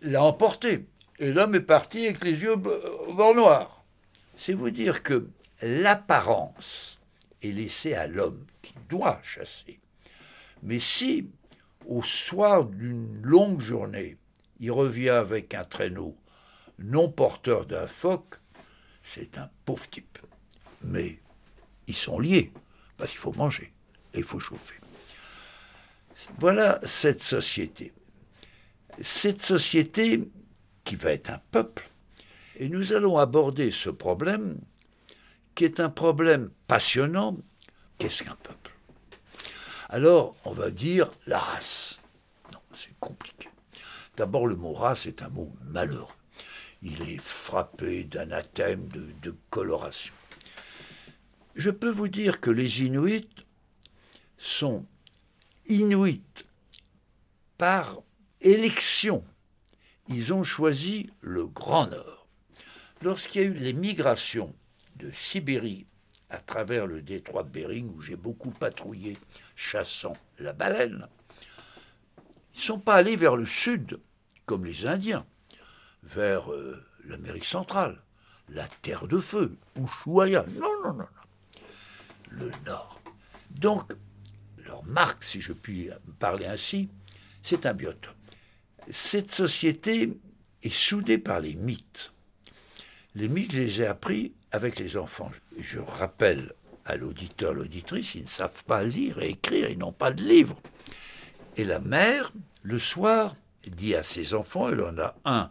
[0.00, 0.86] l'a emporté.
[1.18, 3.84] Et l'homme est parti avec les yeux au bord noir.
[4.34, 5.28] C'est vous dire que
[5.60, 6.98] l'apparence
[7.42, 9.81] est laissée à l'homme qui doit chasser.
[10.62, 11.28] Mais si,
[11.86, 14.16] au soir d'une longue journée,
[14.60, 16.16] il revient avec un traîneau
[16.78, 18.36] non porteur d'un phoque,
[19.02, 20.18] c'est un pauvre type.
[20.82, 21.18] Mais
[21.86, 22.52] ils sont liés,
[22.96, 23.72] parce qu'il faut manger
[24.14, 24.76] et il faut chauffer.
[26.38, 27.92] Voilà cette société.
[29.00, 30.28] Cette société
[30.84, 31.88] qui va être un peuple,
[32.56, 34.58] et nous allons aborder ce problème
[35.54, 37.38] qui est un problème passionnant.
[37.98, 38.61] Qu'est-ce qu'un peuple?
[39.92, 42.00] Alors, on va dire la race.
[42.50, 43.50] Non, c'est compliqué.
[44.16, 46.14] D'abord, le mot race est un mot malheureux.
[46.80, 50.14] Il est frappé d'anathème, de, de coloration.
[51.56, 53.28] Je peux vous dire que les Inuits
[54.38, 54.86] sont
[55.66, 56.24] Inuits
[57.58, 57.98] par
[58.40, 59.22] élection.
[60.08, 62.26] Ils ont choisi le Grand Nord.
[63.02, 64.54] Lorsqu'il y a eu les migrations
[64.96, 65.86] de Sibérie
[66.32, 69.18] à travers le détroit de Bering, où j'ai beaucoup patrouillé
[69.54, 71.06] chassant la baleine,
[72.54, 74.00] ils ne sont pas allés vers le sud,
[74.46, 75.26] comme les Indiens,
[76.02, 78.02] vers euh, l'Amérique centrale,
[78.48, 80.46] la Terre de Feu, Ushuaia.
[80.54, 81.06] Non, non, non, non.
[82.30, 82.98] Le nord.
[83.50, 83.92] Donc,
[84.64, 86.88] leur marque, si je puis parler ainsi,
[87.42, 88.16] c'est un biotope.
[88.90, 90.18] Cette société
[90.62, 92.12] est soudée par les mythes.
[93.14, 95.30] Les mythes, je les ai appris avec les enfants.
[95.58, 96.52] Je rappelle
[96.84, 100.56] à l'auditeur, l'auditrice, ils ne savent pas lire et écrire, ils n'ont pas de livre.
[101.56, 103.36] Et la mère, le soir,
[103.66, 105.50] dit à ses enfants, elle en a un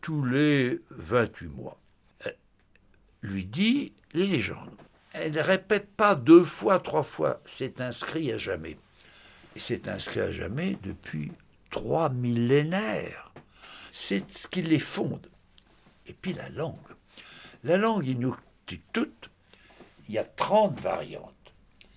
[0.00, 1.78] tous les 28 mois,
[3.22, 4.76] lui dit les légendes.
[5.12, 8.76] Elle ne répète pas deux fois, trois fois, c'est inscrit à jamais.
[9.56, 11.32] Et c'est inscrit à jamais depuis
[11.70, 13.32] trois millénaires.
[13.92, 15.30] C'est ce qui les fonde.
[16.06, 16.93] Et puis la langue.
[17.64, 18.14] La langue
[18.92, 19.30] toute,
[20.06, 21.32] il y a 30 variantes.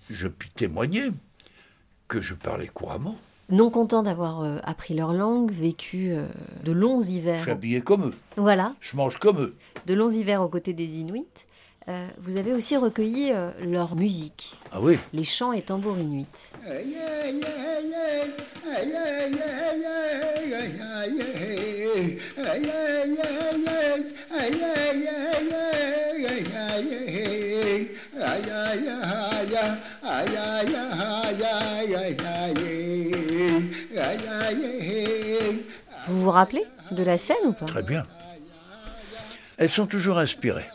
[0.08, 1.10] Je puis témoigner
[2.08, 3.16] que je parlais couramment.
[3.50, 6.26] Non contents d'avoir euh, appris leur langue, vécu euh,
[6.64, 7.36] de longs hivers.
[7.36, 8.14] Je suis habillé comme eux.
[8.36, 8.76] Voilà.
[8.80, 9.56] Je mange comme eux.
[9.84, 11.26] De longs hivers aux côtés des Inuits.
[11.88, 14.56] Euh, vous avez aussi recueilli leur musique.
[14.72, 14.98] Ah oui.
[15.12, 16.26] Les chants et tambours inuits.
[36.08, 37.66] Vous vous rappelez de la scène ou pas?
[37.66, 38.06] Très bien.
[39.58, 40.68] Elles sont toujours inspirées.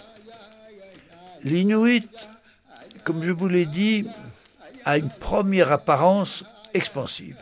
[1.44, 2.10] L'Inuit,
[3.04, 4.06] comme je vous l'ai dit,
[4.86, 7.38] a une première apparence expansive,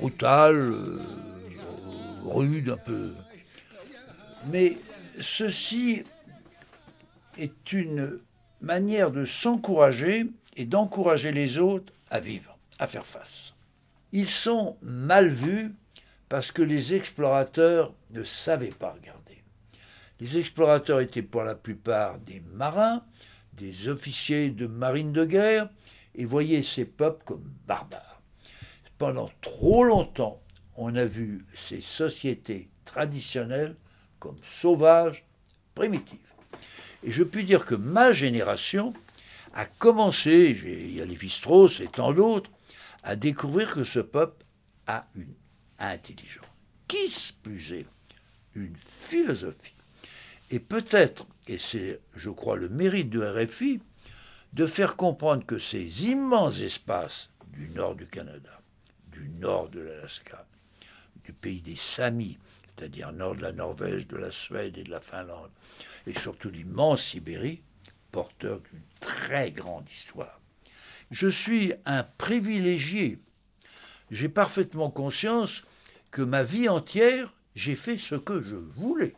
[0.00, 1.00] brutale, euh,
[2.24, 3.12] rude un peu.
[4.46, 4.78] Mais
[5.20, 6.02] ceci
[7.36, 8.18] est une
[8.60, 13.54] manière de s'encourager et d'encourager les autres à vivre, à faire face.
[14.12, 15.74] Ils sont mal vus
[16.28, 19.42] parce que les explorateurs ne savaient pas regarder.
[20.20, 23.02] Les explorateurs étaient pour la plupart des marins,
[23.54, 25.70] des officiers de marine de guerre,
[26.14, 28.20] et voyaient ces peuples comme barbares.
[28.98, 30.42] Pendant trop longtemps,
[30.76, 33.76] on a vu ces sociétés traditionnelles
[34.18, 35.24] comme sauvages,
[35.74, 36.29] primitives.
[37.02, 38.92] Et je puis dire que ma génération
[39.54, 42.50] a commencé, il y a Lévi-Strauss et tant d'autres,
[43.02, 44.44] à découvrir que ce peuple
[44.86, 45.34] a une
[45.78, 46.44] intelligence.
[46.88, 47.86] Qui plus est
[48.54, 49.74] une philosophie.
[50.50, 53.80] Et peut-être, et c'est, je crois, le mérite de RFI,
[54.52, 58.60] de faire comprendre que ces immenses espaces du nord du Canada,
[59.12, 60.46] du nord de l'Alaska,
[61.24, 62.38] du pays des Samis,
[62.80, 65.50] c'est-à-dire nord de la Norvège, de la Suède et de la Finlande,
[66.06, 67.60] et surtout l'immense Sibérie,
[68.10, 70.40] porteur d'une très grande histoire.
[71.10, 73.18] Je suis un privilégié.
[74.10, 75.62] J'ai parfaitement conscience
[76.10, 79.14] que ma vie entière, j'ai fait ce que je voulais.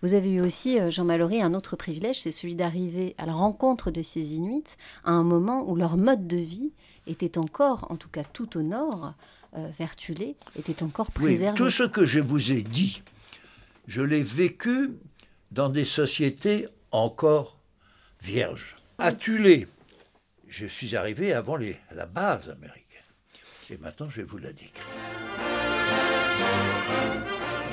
[0.00, 3.34] Vous avez eu aussi, euh, Jean Mallory, un autre privilège, c'est celui d'arriver à la
[3.34, 6.72] rencontre de ces Inuits à un moment où leur mode de vie
[7.06, 9.14] était encore, en tout cas tout au nord,
[9.56, 11.56] euh, Vertulé, était encore préservé.
[11.56, 13.02] tout ce que je vous ai dit,
[13.86, 14.90] je l'ai vécu
[15.50, 17.58] dans des sociétés encore
[18.22, 18.76] vierges.
[18.98, 19.66] À Tulé,
[20.48, 22.82] je suis arrivé avant les, la base américaine.
[23.70, 24.84] Et maintenant, je vais vous la décrire.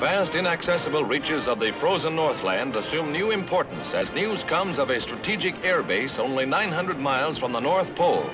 [0.00, 4.98] Vast, inaccessible reaches of the frozen Northland assume new importance as news comes of a
[4.98, 8.30] strategic air base only 900 miles from the North Pole.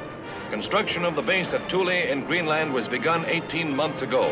[0.50, 4.30] Construction of the base at Thule in Greenland was begun 18 months ago.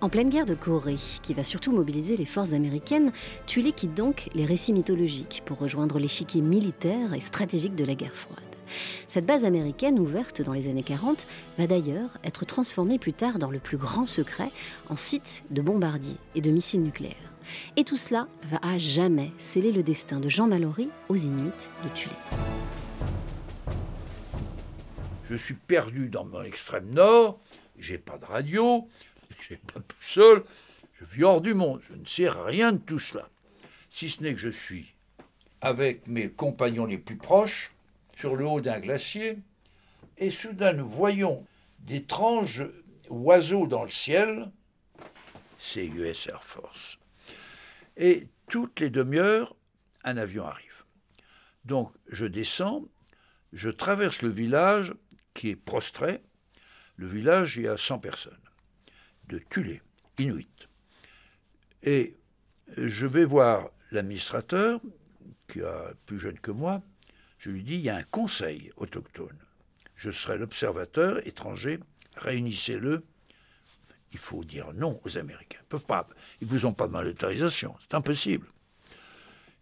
[0.00, 3.10] En pleine guerre de Corée, qui va surtout mobiliser les forces américaines,
[3.46, 8.14] Tulé quitte donc les récits mythologiques pour rejoindre l'échiquier militaire et stratégique de la guerre
[8.14, 8.43] froide.
[9.06, 11.26] Cette base américaine, ouverte dans les années 40,
[11.58, 14.50] va d'ailleurs être transformée plus tard dans le plus grand secret
[14.88, 17.32] en site de bombardiers et de missiles nucléaires.
[17.76, 21.88] Et tout cela va à jamais sceller le destin de Jean Mallory aux Inuits de
[21.94, 22.14] Tulé.
[25.30, 27.40] Je suis perdu dans mon extrême nord,
[27.78, 28.88] j'ai pas de radio,
[29.40, 30.44] je pas tout seul,
[30.98, 33.28] je vis hors du monde, je ne sais rien de tout cela.
[33.90, 34.94] Si ce n'est que je suis
[35.60, 37.73] avec mes compagnons les plus proches,
[38.16, 39.38] sur le haut d'un glacier,
[40.18, 41.46] et soudain nous voyons
[41.80, 42.66] d'étranges
[43.08, 44.50] oiseaux dans le ciel,
[45.58, 46.98] c'est US Air Force.
[47.96, 49.56] Et toutes les demi-heures,
[50.04, 50.84] un avion arrive.
[51.64, 52.84] Donc je descends,
[53.52, 54.94] je traverse le village
[55.32, 56.20] qui est prostré.
[56.96, 58.38] Le village, il y a 100 personnes
[59.28, 59.82] de Tulé,
[60.18, 60.68] Inuit.
[61.82, 62.16] Et
[62.76, 64.80] je vais voir l'administrateur,
[65.48, 66.82] qui est plus jeune que moi,
[67.44, 69.36] je lui dis, il y a un conseil autochtone.
[69.96, 71.78] Je serai l'observateur étranger,
[72.16, 73.04] réunissez-le,
[74.12, 75.58] il faut dire non aux Américains.
[75.60, 76.08] Ils peuvent pas,
[76.40, 78.46] ils vous ont pas demandé d'autorisation, c'est impossible.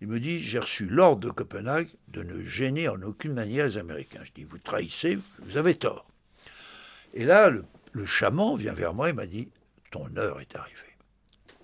[0.00, 3.78] Il me dit, j'ai reçu l'ordre de Copenhague de ne gêner en aucune manière les
[3.78, 4.22] Américains.
[4.22, 6.06] Je dis, vous trahissez, vous avez tort.
[7.14, 9.48] Et là, le, le chaman vient vers moi et m'a dit,
[9.90, 10.96] ton heure est arrivée.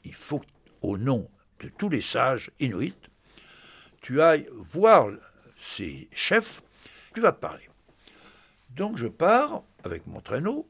[0.02, 0.42] Il faut,
[0.82, 2.94] au nom de tous les sages inuits,
[4.00, 5.10] tu ailles voir
[5.58, 6.62] ces chefs,
[7.14, 7.68] tu vas parler.
[8.70, 10.68] Donc je pars avec mon traîneau,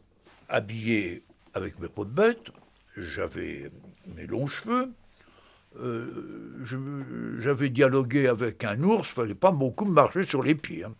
[0.48, 1.22] habillé
[1.54, 2.50] avec mes peaux de bête,
[2.96, 3.70] j'avais
[4.06, 4.92] mes longs cheveux,
[5.76, 10.84] euh, j'avais dialogué avec un ours, fallait pas beaucoup marcher sur les pieds.
[10.84, 10.94] Hein.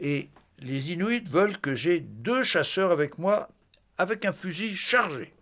[0.00, 3.48] Et les Inuits veulent que j'ai deux chasseurs avec moi,
[3.98, 5.32] avec un fusil chargé,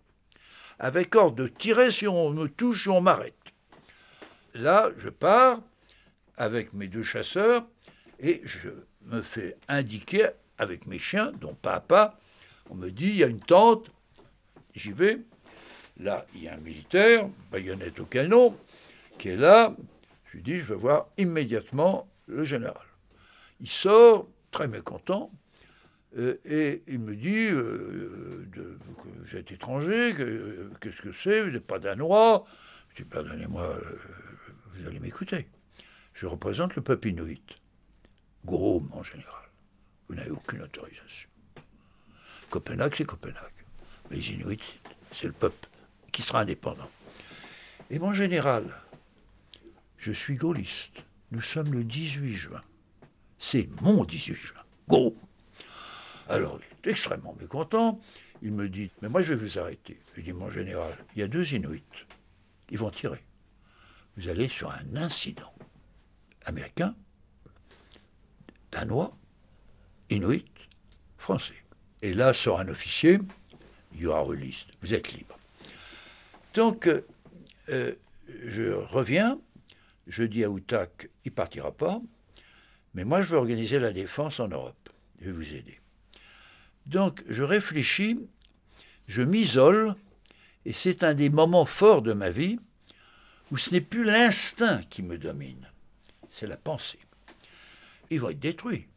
[0.79, 3.35] avec ordre de tirer si on me touche, si on m'arrête.
[4.55, 5.61] Là, je pars
[6.37, 7.67] avec mes deux chasseurs
[8.21, 8.71] et je
[9.07, 12.19] me fais indiquer avec mes chiens, dont papa,
[12.71, 13.91] on me dit, il y a une tente,
[14.75, 15.19] j'y vais.
[15.99, 18.57] Là, il y a un militaire, baïonnette au canon,
[19.19, 19.77] qui est là.
[20.27, 22.87] Je lui dis, je veux voir immédiatement le général.
[23.61, 25.31] Il sort, très mécontent,
[26.17, 30.15] euh, et il me dit, euh, de, vous êtes étranger,
[30.81, 32.45] qu'est-ce que c'est, vous n'êtes pas danois.
[32.91, 33.99] Je dis, pardonnez-moi, euh,
[34.75, 35.49] vous allez m'écouter.
[36.15, 37.61] Je représente le peuple inuit.
[38.45, 39.51] Gros, en général.
[40.09, 41.29] Vous n'avez aucune autorisation.
[42.51, 43.53] Copenhague, c'est Copenhague.
[44.11, 44.81] Mais les Inuits,
[45.13, 45.69] c'est le peuple
[46.13, 46.89] qui sera indépendant.
[47.91, 48.65] Et mon général,
[49.99, 51.03] je suis gaulliste.
[51.33, 52.61] Nous sommes le 18 juin.
[53.39, 54.63] C'est mon 18 juin.
[54.89, 55.17] Go
[56.29, 58.01] Alors, il est extrêmement mécontent.
[58.43, 59.99] Il me dit, mais moi je vais vous arrêter.
[60.17, 61.83] Je dis, mon général, il y a deux Inuits.
[62.71, 63.25] Ils vont tirer.
[64.17, 65.53] Vous allez sur un incident.
[66.45, 66.95] Américain,
[68.73, 69.17] danois,
[70.11, 70.45] inuit,
[71.19, 71.55] français.
[72.03, 73.19] Et là sort un officier,
[73.95, 75.39] you are vous êtes libre.
[76.55, 76.89] Donc,
[77.69, 77.95] euh,
[78.29, 79.41] je reviens,
[80.07, 82.01] je dis à Outak, il partira pas,
[82.95, 85.81] mais moi je veux organiser la défense en Europe, je vais vous aider.
[86.87, 88.21] Donc, je réfléchis,
[89.07, 89.95] je m'isole,
[90.65, 92.59] et c'est un des moments forts de ma vie
[93.51, 95.69] où ce n'est plus l'instinct qui me domine,
[96.35, 96.99] c'est la pensée.
[98.11, 98.89] Il va être détruit.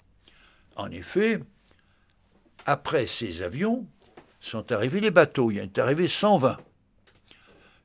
[0.75, 1.39] En effet,
[2.65, 3.87] après ces avions,
[4.39, 5.51] sont arrivés les bateaux.
[5.51, 6.57] Il y en est arrivé 120,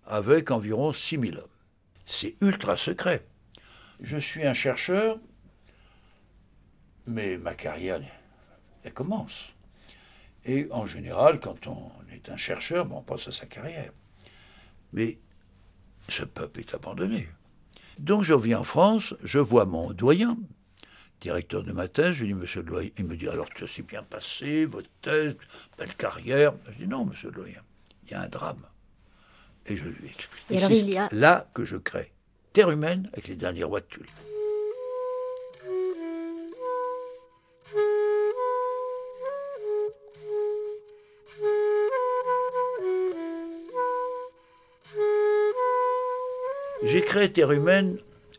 [0.06, 1.46] avec environ 6000 hommes.
[2.06, 3.26] C'est ultra secret.
[4.00, 5.18] Je suis un chercheur,
[7.06, 8.00] mais ma carrière,
[8.84, 9.50] elle commence.
[10.46, 13.92] Et en général, quand on est un chercheur, on pense à sa carrière.
[14.94, 15.18] Mais
[16.08, 17.28] ce peuple est abandonné.
[17.98, 20.36] Donc je reviens en France, je vois mon doyen,
[21.20, 23.66] directeur de ma thèse, je lui dis, monsieur le doyen, il me dit, alors ça
[23.66, 25.36] s'est bien passé, votre thèse,
[25.78, 26.52] belle carrière.
[26.72, 27.62] Je dis, non, monsieur le doyen,
[28.04, 28.66] il y a un drame.
[29.66, 31.10] Et je lui explique.
[31.12, 32.12] Et, là que je crée
[32.52, 34.06] Terre humaine avec les derniers rois de Tulle.
[46.92, 47.96] J'ai créé Terre humaine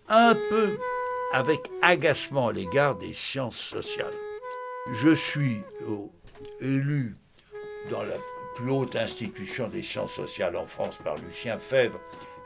[0.09, 0.77] un peu
[1.31, 4.13] avec agacement à l'égard des sciences sociales.
[4.91, 6.05] Je suis euh,
[6.61, 7.17] élu
[7.89, 8.13] dans la
[8.53, 11.99] plus haute institution des sciences sociales en France par Lucien Fèvre,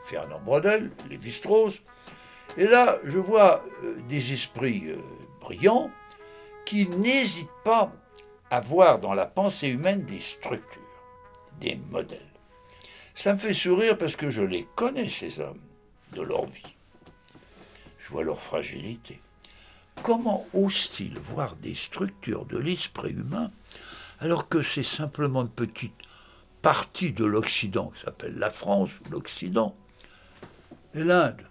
[0.06, 1.82] Fernand Brodel, Lévi-Strauss.
[2.56, 5.00] Et là, je vois euh, des esprits euh,
[5.41, 5.91] brillants
[6.63, 7.91] qui n'hésitent pas
[8.50, 11.04] à voir dans la pensée humaine des structures,
[11.60, 12.22] des modèles.
[13.13, 15.66] Ça me fait sourire parce que je les connais, ces hommes,
[16.13, 16.78] de leur vie
[18.08, 19.20] je vois leur fragilité.
[20.02, 23.52] Comment osent-ils voir des structures de l'esprit humain
[24.22, 25.93] alors que c'est simplement une petite
[26.62, 29.76] partie de l'Occident qui s'appelle la France ou l'Occident,
[30.96, 31.41] et l'Inde,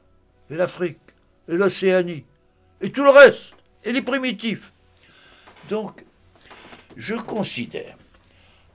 [0.50, 0.98] et l'Afrique,
[1.46, 2.24] et l'Océanie,
[2.80, 3.54] et tout le reste,
[3.84, 4.72] et les primitifs.
[5.68, 6.06] Donc,
[6.96, 7.96] je considère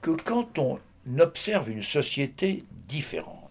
[0.00, 0.78] que quand on
[1.18, 3.41] observe une société différente,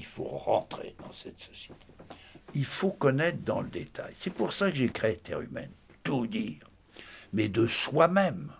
[0.00, 1.86] il faut rentrer dans cette société
[2.54, 4.14] il faut connaître dans le détail.
[4.18, 5.70] C'est pour ça que j'ai créé Terre humaine,
[6.02, 6.68] tout dire,
[7.32, 8.52] mais de soi-même.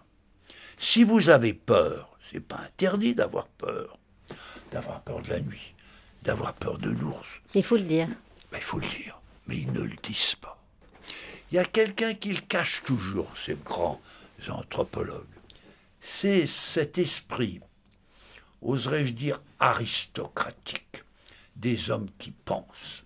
[0.79, 3.99] Si vous avez peur, c'est pas interdit d'avoir peur,
[4.73, 5.75] d'avoir peur de la nuit,
[6.23, 7.29] d'avoir peur de l'ours.
[7.55, 8.09] Il faut le dire.
[8.51, 10.59] Ben, il faut le dire, mais ils ne le disent pas.
[11.51, 14.01] Il y a quelqu'un qui le cache toujours, ces grands
[14.49, 15.27] anthropologues.
[16.01, 17.61] C'est cet esprit,
[18.63, 21.03] oserais-je dire aristocratique,
[21.61, 23.05] des hommes qui pensent,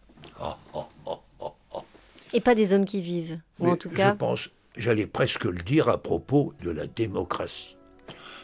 [2.33, 4.13] et pas des hommes qui vivent, ou en tout cas.
[4.13, 7.77] Je pense, j'allais presque le dire à propos de la démocratie.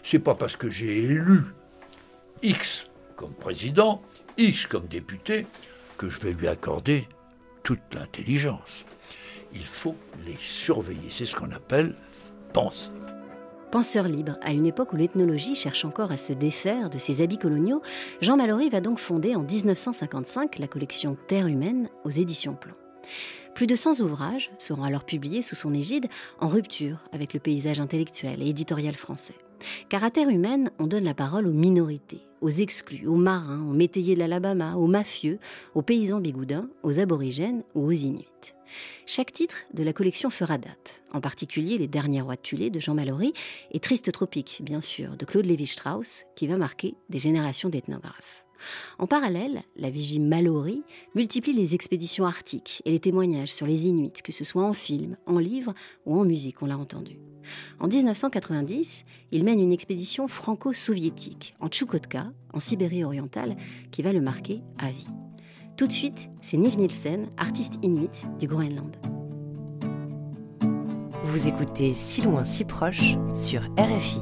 [0.02, 1.44] C'est pas parce que j'ai élu
[2.42, 4.02] X comme président,
[4.38, 5.46] X comme député,
[5.98, 7.06] que je vais lui accorder
[7.62, 8.84] toute l'intelligence.
[9.52, 11.10] Il faut les surveiller.
[11.10, 11.94] C'est ce qu'on appelle
[12.52, 12.88] penser.
[13.70, 17.38] Penseur libre, à une époque où l'ethnologie cherche encore à se défaire de ses habits
[17.38, 17.82] coloniaux,
[18.20, 22.74] Jean Mallory va donc fonder en 1955 la collection Terre humaine aux éditions Plomb.
[23.54, 26.08] Plus de 100 ouvrages seront alors publiés sous son égide,
[26.40, 29.36] en rupture avec le paysage intellectuel et éditorial français.
[29.88, 33.74] Car à Terre humaine, on donne la parole aux minorités, aux exclus, aux marins, aux
[33.74, 35.38] métayers de l'Alabama, aux mafieux,
[35.76, 38.54] aux paysans bigoudins, aux aborigènes ou aux Inuits.
[39.06, 42.80] Chaque titre de la collection fera date, en particulier Les Derniers Rois de Tulé de
[42.80, 43.32] Jean Mallory
[43.72, 48.44] et Triste Tropique, bien sûr, de Claude Lévi-Strauss, qui va marquer des générations d'ethnographes.
[48.98, 50.82] En parallèle, la Vigie Mallory
[51.14, 55.16] multiplie les expéditions arctiques et les témoignages sur les Inuits, que ce soit en film,
[55.26, 55.74] en livre
[56.06, 57.18] ou en musique, on l'a entendu.
[57.78, 63.56] En 1990, il mène une expédition franco-soviétique en Tchoukotka, en Sibérie orientale,
[63.90, 65.06] qui va le marquer à vie.
[65.80, 68.94] Tout de suite, c'est Niv Nielsen, artiste inuit du Groenland.
[71.24, 74.20] Vous écoutez Si loin, si proche sur RFI.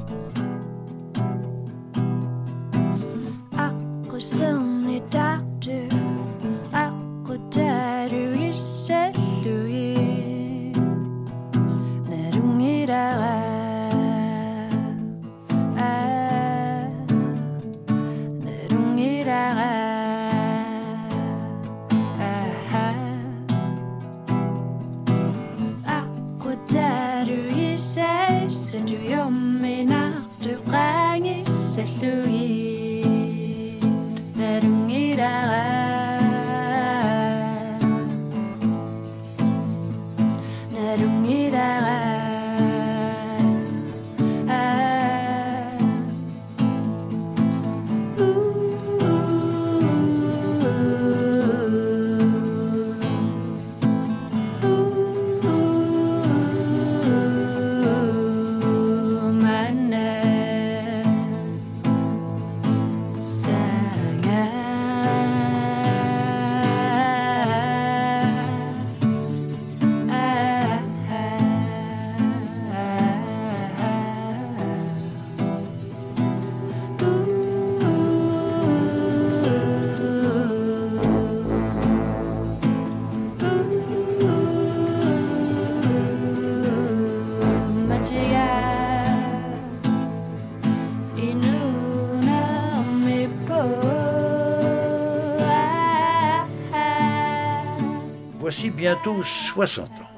[98.79, 100.11] Bientôt 60 ans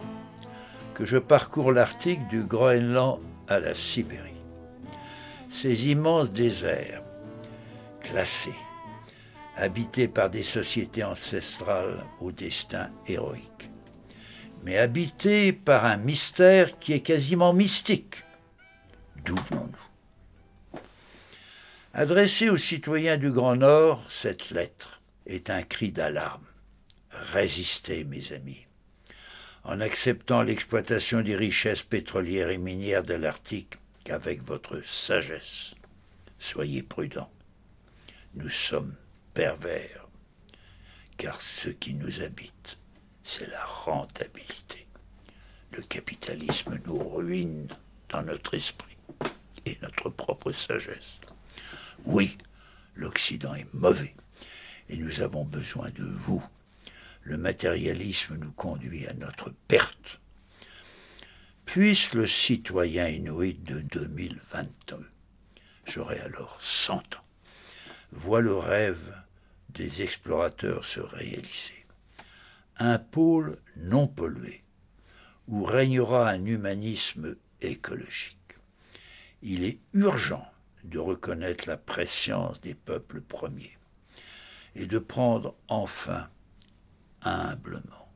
[0.93, 4.35] que je parcours l'Arctique du Groenland à la Sibérie.
[5.49, 7.01] Ces immenses déserts,
[8.01, 8.53] classés,
[9.55, 13.71] habités par des sociétés ancestrales au destin héroïque,
[14.63, 18.23] mais habités par un mystère qui est quasiment mystique.
[19.25, 20.79] D'où venons-nous?
[21.95, 26.50] Adressée aux citoyens du Grand Nord, cette lettre est un cri d'alarme
[27.11, 28.65] Résistez, mes amis.
[29.63, 35.75] En acceptant l'exploitation des richesses pétrolières et minières de l'Arctique qu'avec votre sagesse.
[36.39, 37.31] Soyez prudents.
[38.33, 38.95] Nous sommes
[39.33, 40.07] pervers,
[41.17, 42.77] car ce qui nous habite,
[43.23, 44.87] c'est la rentabilité.
[45.71, 47.67] Le capitalisme nous ruine
[48.09, 48.97] dans notre esprit
[49.65, 51.19] et notre propre sagesse.
[52.05, 52.37] Oui,
[52.95, 54.15] l'Occident est mauvais
[54.89, 56.43] et nous avons besoin de vous
[57.23, 60.19] le matérialisme nous conduit à notre perte.
[61.65, 65.05] Puisse le citoyen inuit de 2022,
[65.85, 67.25] j'aurai alors 100 ans,
[68.11, 69.13] voit le rêve
[69.69, 71.85] des explorateurs se réaliser.
[72.77, 74.63] Un pôle non pollué,
[75.47, 78.37] où régnera un humanisme écologique.
[79.41, 80.45] Il est urgent
[80.83, 83.77] de reconnaître la préscience des peuples premiers
[84.75, 86.29] et de prendre enfin
[87.23, 88.11] humblement,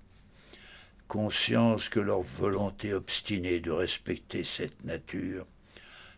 [1.07, 5.45] conscience que leur volonté obstinée de respecter cette nature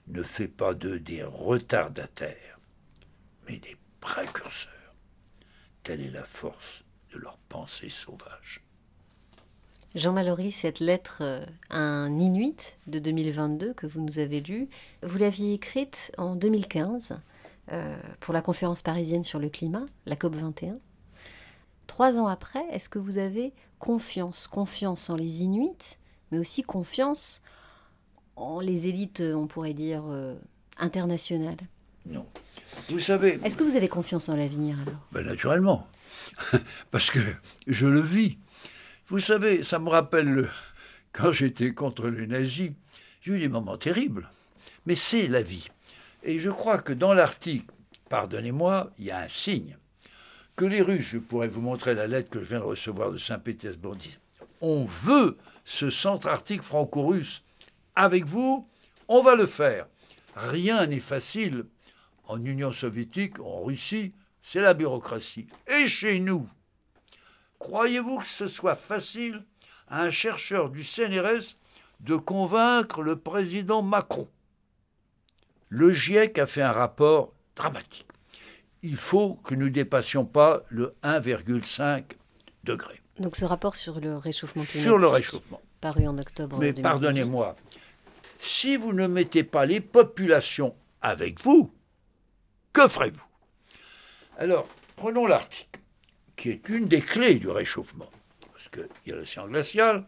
[0.07, 2.59] ne fait pas d'eux des retardataires,
[3.47, 4.73] mais des précurseurs.
[5.83, 6.83] Telle est la force
[7.13, 8.63] de leur pensée sauvage.
[9.95, 14.69] Jean Mallory, cette lettre euh, un Inuit de 2022 que vous nous avez lue,
[15.01, 17.17] vous l'aviez écrite en 2015
[17.71, 20.77] euh, pour la conférence parisienne sur le climat, la COP 21.
[21.87, 24.47] Trois ans après, est-ce que vous avez confiance?
[24.47, 25.97] Confiance en les Inuits,
[26.31, 27.41] mais aussi confiance
[28.35, 30.35] en les élites, on pourrait dire, euh,
[30.77, 31.57] internationales?
[32.05, 32.25] Non.
[32.89, 33.39] Vous savez.
[33.43, 34.99] Est-ce que vous avez confiance en l'avenir alors?
[35.11, 35.87] Ben, Naturellement.
[36.91, 37.19] Parce que
[37.65, 38.37] je le vis.
[39.07, 40.49] Vous savez, ça me rappelle
[41.13, 42.71] quand j'étais contre les nazis.
[43.21, 44.29] J'ai eu des moments terribles.
[44.85, 45.67] Mais c'est la vie.
[46.23, 47.73] Et je crois que dans l'article,
[48.09, 49.77] pardonnez-moi, il y a un signe.
[50.57, 53.19] Que les Russes, je pourrais vous montrer la lettre que je viens de recevoir de
[53.19, 54.19] Saint-Pétersbourg, disent
[54.59, 57.43] on veut ce centre arctique franco-russe
[57.95, 58.67] avec vous,
[59.07, 59.85] on va le faire.
[60.35, 61.67] Rien n'est facile.
[62.23, 65.45] En Union soviétique, en Russie, c'est la bureaucratie.
[65.67, 66.49] Et chez nous,
[67.59, 69.45] croyez-vous que ce soit facile
[69.87, 71.55] à un chercheur du CNRS
[71.99, 74.27] de convaincre le président Macron?
[75.69, 78.06] Le GIEC a fait un rapport dramatique.
[78.83, 82.03] Il faut que nous ne dépassions pas le 1,5
[82.63, 83.01] degré.
[83.19, 84.81] Donc ce rapport sur le réchauffement climatique.
[84.81, 85.61] Sur le réchauffement.
[85.81, 86.57] Paru en octobre.
[86.59, 87.55] Mais pardonnez-moi,
[88.37, 91.71] si vous ne mettez pas les populations avec vous,
[92.73, 93.25] que ferez-vous?
[94.37, 95.77] Alors, prenons l'Arctique,
[96.35, 98.09] qui est une des clés du réchauffement.
[98.53, 100.05] Parce qu'il y a l'océan glacial,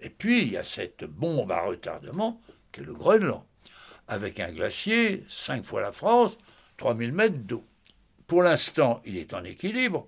[0.00, 2.40] et puis il y a cette bombe à retardement
[2.72, 3.42] qui est le Groenland,
[4.06, 6.36] avec un glacier, cinq fois la France,
[6.78, 7.64] 3000 mètres d'eau.
[8.28, 10.06] Pour l'instant, il est en équilibre,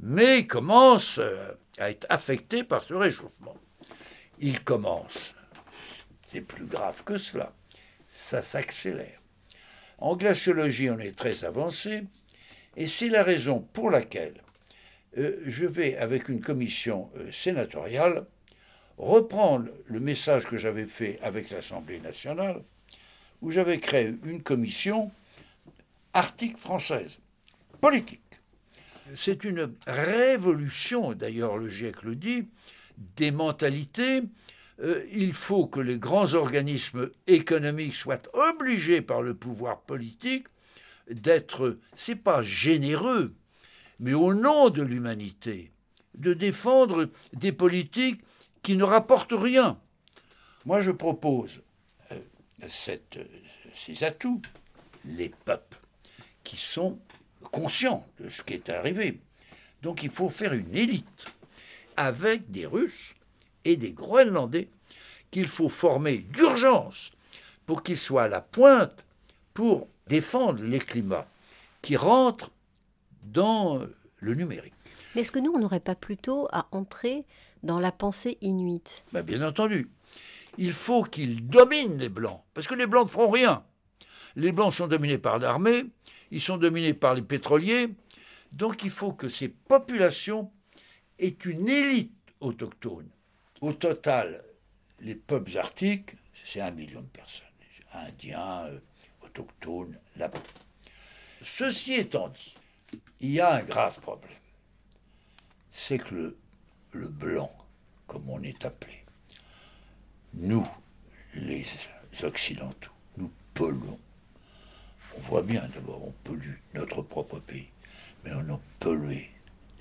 [0.00, 3.56] mais commence euh, à être affecté par ce réchauffement.
[4.40, 5.32] Il commence,
[6.32, 7.54] c'est plus grave que cela,
[8.12, 9.20] ça s'accélère.
[9.98, 12.02] En glaciologie, on est très avancé,
[12.76, 14.42] et c'est la raison pour laquelle
[15.16, 18.26] euh, je vais, avec une commission euh, sénatoriale,
[18.98, 22.64] reprendre le message que j'avais fait avec l'Assemblée nationale,
[23.40, 25.12] où j'avais créé une commission
[26.12, 27.18] arctique française,
[27.82, 28.20] politique.
[29.16, 32.48] C'est une révolution, d'ailleurs le GIEC le dit,
[33.16, 34.22] des mentalités.
[34.80, 40.46] Euh, il faut que les grands organismes économiques soient obligés par le pouvoir politique
[41.10, 43.34] d'être, c'est pas généreux,
[43.98, 45.72] mais au nom de l'humanité,
[46.14, 48.22] de défendre des politiques
[48.62, 49.80] qui ne rapportent rien.
[50.66, 51.62] Moi, je propose
[52.12, 52.20] euh,
[52.68, 54.42] ces atouts,
[55.04, 55.80] les peuples,
[56.44, 57.00] qui sont
[57.50, 59.20] conscient de ce qui est arrivé.
[59.82, 61.26] Donc il faut faire une élite
[61.96, 63.14] avec des Russes
[63.64, 64.68] et des Groenlandais
[65.30, 67.12] qu'il faut former d'urgence
[67.66, 69.04] pour qu'ils soient à la pointe
[69.54, 71.26] pour défendre les climats
[71.80, 72.50] qui rentrent
[73.24, 73.80] dans
[74.16, 74.74] le numérique.
[75.14, 77.24] Mais est-ce que nous, on n'aurait pas plutôt à entrer
[77.62, 79.04] dans la pensée inuite?
[79.12, 79.90] Ben, Bien entendu.
[80.58, 83.62] Il faut qu'ils dominent les Blancs, parce que les Blancs ne feront rien.
[84.36, 85.84] Les Blancs sont dominés par l'armée,
[86.32, 87.90] ils sont dominés par les pétroliers.
[88.52, 90.50] Donc il faut que ces populations
[91.18, 93.08] aient une élite autochtone.
[93.60, 94.42] Au total,
[95.00, 97.46] les peuples arctiques, c'est un million de personnes.
[97.94, 98.80] Indiens, euh,
[99.20, 100.42] autochtones, là-bas.
[101.44, 102.54] Ceci étant dit,
[103.20, 104.32] il y a un grave problème.
[105.72, 106.38] C'est que le,
[106.92, 107.54] le blanc,
[108.06, 109.04] comme on est appelé,
[110.32, 110.66] nous,
[111.34, 111.66] les
[112.22, 113.98] Occidentaux, nous polluons
[115.16, 117.68] on voit bien d'abord, on pollue notre propre pays,
[118.24, 119.30] mais on a pollué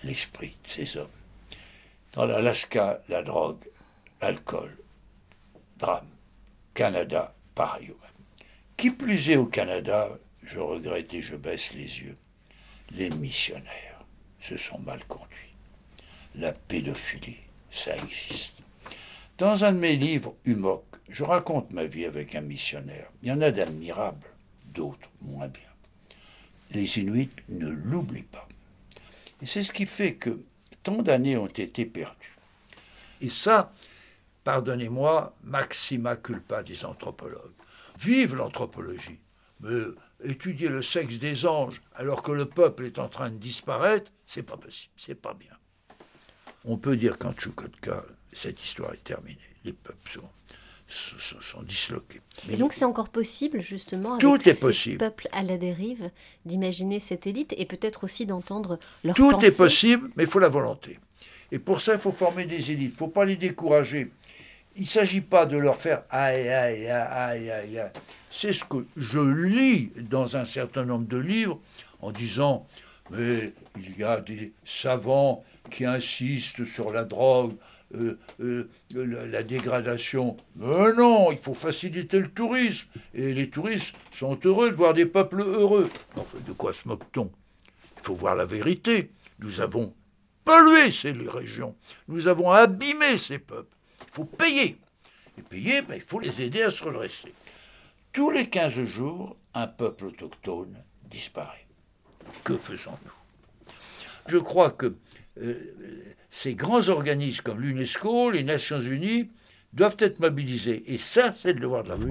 [0.04, 1.08] l'esprit de ces hommes.
[2.14, 3.64] Dans l'Alaska, la drogue,
[4.22, 4.76] l'alcool,
[5.78, 6.08] drame.
[6.74, 7.94] Canada, pareil.
[8.78, 10.08] Qui plus est au Canada,
[10.42, 12.18] je regrette et je baisse les yeux,
[12.92, 14.04] les missionnaires
[14.42, 15.28] se sont mal conduits.
[16.36, 17.38] La pédophilie,
[17.72, 18.56] ça existe.
[19.38, 23.12] Dans un de mes livres, Humoc, je raconte ma vie avec un missionnaire.
[23.22, 24.31] Il y en a d'admirables
[24.74, 25.64] d'autres moins bien.
[26.72, 28.48] Les Inuits ne l'oublient pas.
[29.42, 30.42] Et c'est ce qui fait que
[30.84, 32.38] tant d'années ont été perdues.
[33.20, 33.74] Et ça,
[34.44, 37.54] pardonnez-moi, maxima culpa des anthropologues.
[38.00, 39.20] Vive l'anthropologie.
[39.60, 39.84] Mais
[40.24, 44.44] étudier le sexe des anges alors que le peuple est en train de disparaître, c'est
[44.44, 45.54] pas possible, c'est pas bien.
[46.66, 48.04] On peut dire qu'en Tchoukotka,
[48.34, 49.38] cette histoire est terminée.
[49.64, 50.30] Les peuples sont
[50.92, 52.22] sont, disloqués.
[52.48, 56.10] Mais donc c'est encore possible justement avec tout est ces peuples à la dérive
[56.46, 60.50] d'imaginer cette élite et peut-être aussi d'entendre leur Tout est possible, mais il faut la
[60.50, 61.00] volonté.
[61.52, 62.92] Et pour ça, il faut former des élites.
[62.92, 64.12] Il ne faut pas les décourager.
[64.76, 67.92] Il ne s'agit pas de leur faire aïe, aïe, aïe, aïe, aïe.
[68.30, 71.60] C'est ce que je lis dans un certain nombre de livres
[72.02, 72.68] en disant
[73.12, 77.54] mais il y a des savants qui insistent sur la drogue,
[77.96, 80.38] euh, euh, la dégradation.
[80.56, 82.88] Mais non, il faut faciliter le tourisme.
[83.14, 85.90] Et les touristes sont heureux de voir des peuples heureux.
[86.46, 87.32] de quoi se moque-t-on?
[87.98, 89.12] Il faut voir la vérité.
[89.40, 89.94] Nous avons
[90.46, 91.76] pollué ces régions.
[92.08, 93.76] Nous avons abîmé ces peuples.
[94.02, 94.78] Il faut payer.
[95.38, 97.34] Et payer, ben, il faut les aider à se redresser.
[98.12, 101.68] Tous les 15 jours, un peuple autochtone disparaît.
[102.44, 103.12] Que faisons-nous?
[104.28, 104.96] Je crois que
[105.42, 105.74] euh,
[106.32, 109.30] ces grands organismes comme l'UNESCO, les Nations Unies,
[109.74, 110.82] doivent être mobilisés.
[110.88, 112.10] Et ça, c'est le devoir de la France.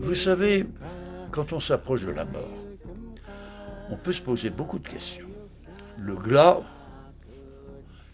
[0.00, 0.66] Vous savez,
[1.32, 2.48] quand on s'approche de la mort,
[3.90, 5.33] on peut se poser beaucoup de questions.
[5.98, 6.60] Le glas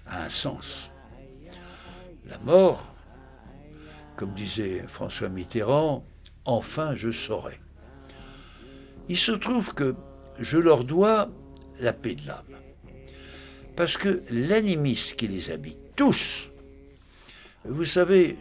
[0.06, 0.90] a un sens.
[2.28, 2.84] La mort,
[4.16, 6.04] comme disait François Mitterrand,
[6.44, 7.58] enfin je saurai.
[9.08, 9.94] Il se trouve que
[10.38, 11.30] je leur dois
[11.80, 12.56] la paix de l'âme.
[13.76, 16.50] Parce que l'animisme qui les habite, tous,
[17.64, 18.36] vous savez,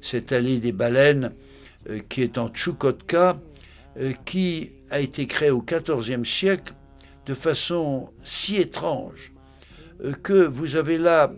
[0.00, 1.32] cette allée des baleines
[1.88, 3.40] euh, qui est en Tchoukotka,
[3.98, 6.74] euh, qui a été créée au XIVe siècle
[7.26, 9.32] de façon si étrange
[10.02, 11.32] euh, que vous avez là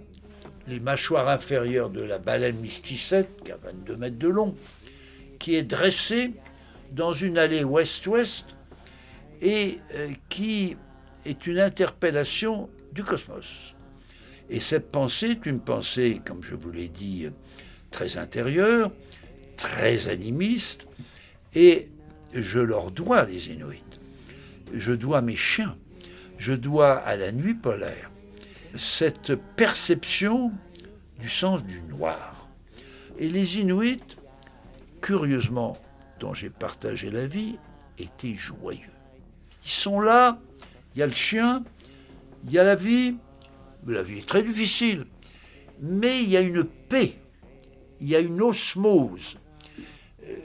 [0.66, 4.56] les mâchoires inférieures de la baleine mysticette, qui a 22 mètres de long,
[5.38, 6.32] qui est dressée
[6.90, 8.56] dans une allée ouest-ouest
[9.40, 9.78] et
[10.28, 10.76] qui
[11.24, 13.74] est une interpellation du cosmos.
[14.48, 17.28] Et cette pensée est une pensée, comme je vous l'ai dit,
[17.90, 18.92] très intérieure,
[19.56, 20.86] très animiste,
[21.54, 21.88] et
[22.32, 23.85] je leur dois les Inuits.
[24.72, 25.76] Je dois mes chiens,
[26.38, 28.10] je dois à la nuit polaire
[28.76, 30.52] cette perception
[31.18, 32.48] du sens du noir.
[33.18, 34.02] Et les Inuits,
[35.00, 35.78] curieusement,
[36.20, 37.58] dont j'ai partagé la vie,
[37.98, 38.92] étaient joyeux.
[39.64, 40.38] Ils sont là,
[40.94, 41.64] il y a le chien,
[42.44, 43.16] il y a la vie,
[43.86, 45.06] la vie est très difficile,
[45.80, 47.18] mais il y a une paix,
[48.00, 49.38] il y a une osmose.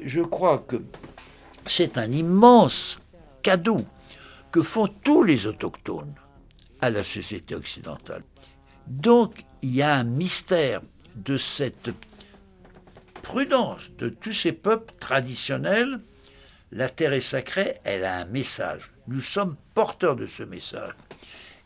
[0.03, 0.82] Je crois que
[1.65, 2.99] c'est un immense
[3.41, 3.85] cadeau
[4.51, 6.15] que font tous les autochtones
[6.81, 8.23] à la société occidentale.
[8.87, 10.81] Donc il y a un mystère
[11.15, 11.91] de cette
[13.21, 16.01] prudence de tous ces peuples traditionnels.
[16.71, 18.91] La terre est sacrée, elle a un message.
[19.07, 20.93] Nous sommes porteurs de ce message.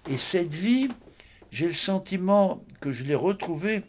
[0.10, 0.90] Et cette vie,
[1.52, 3.84] j'ai le sentiment que je l'ai retrouvée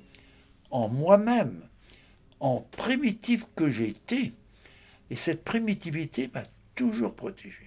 [0.71, 1.69] en moi-même,
[2.41, 4.35] en primitif que j'ai été.
[5.11, 7.66] Et cette primitivité m'a toujours protégé.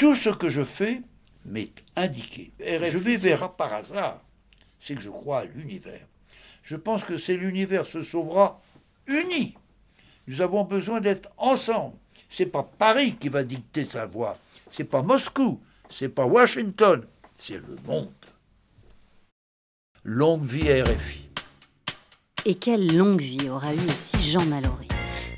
[0.00, 1.02] Tout ce que je fais
[1.44, 2.52] m'est indiqué.
[2.58, 4.22] Et je vais vers par hasard.
[4.78, 6.06] C'est que je crois à l'univers.
[6.62, 8.62] Je pense que c'est l'univers se sauvera
[9.06, 9.58] uni.
[10.26, 11.98] Nous avons besoin d'être ensemble.
[12.30, 14.38] C'est pas Paris qui va dicter sa voix.
[14.70, 15.60] C'est pas Moscou.
[15.90, 17.04] C'est pas Washington.
[17.36, 18.08] C'est le monde.
[20.02, 21.28] Longue vie à RFI.
[22.46, 24.89] Et quelle longue vie aura eu aussi Jean Mallory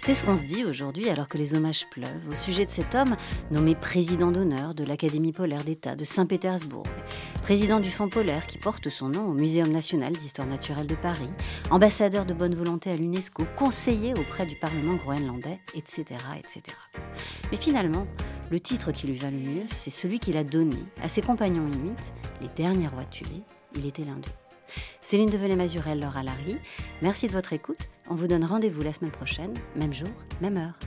[0.04, 2.96] c'est ce qu'on se dit aujourd'hui alors que les hommages pleuvent au sujet de cet
[2.96, 3.16] homme
[3.52, 6.86] nommé président d'honneur de l'Académie polaire d'État de Saint-Pétersbourg,
[7.42, 11.30] président du Fonds polaire qui porte son nom au Muséum national d'histoire naturelle de Paris,
[11.70, 16.04] ambassadeur de bonne volonté à l'UNESCO, conseiller auprès du Parlement groenlandais, etc.,
[16.36, 16.62] etc.
[17.52, 18.08] Mais finalement,
[18.50, 21.68] le titre qui lui va le mieux, c'est celui qu'il a donné à ses compagnons
[21.68, 21.94] inuits,
[22.40, 23.42] les derniers rois tués.
[23.76, 24.41] Il était l'un d'eux.
[25.00, 26.58] Céline Develay-Mazurel, Laura Larry.
[27.00, 27.88] Merci de votre écoute.
[28.08, 30.08] On vous donne rendez-vous la semaine prochaine, même jour,
[30.40, 30.78] même heure.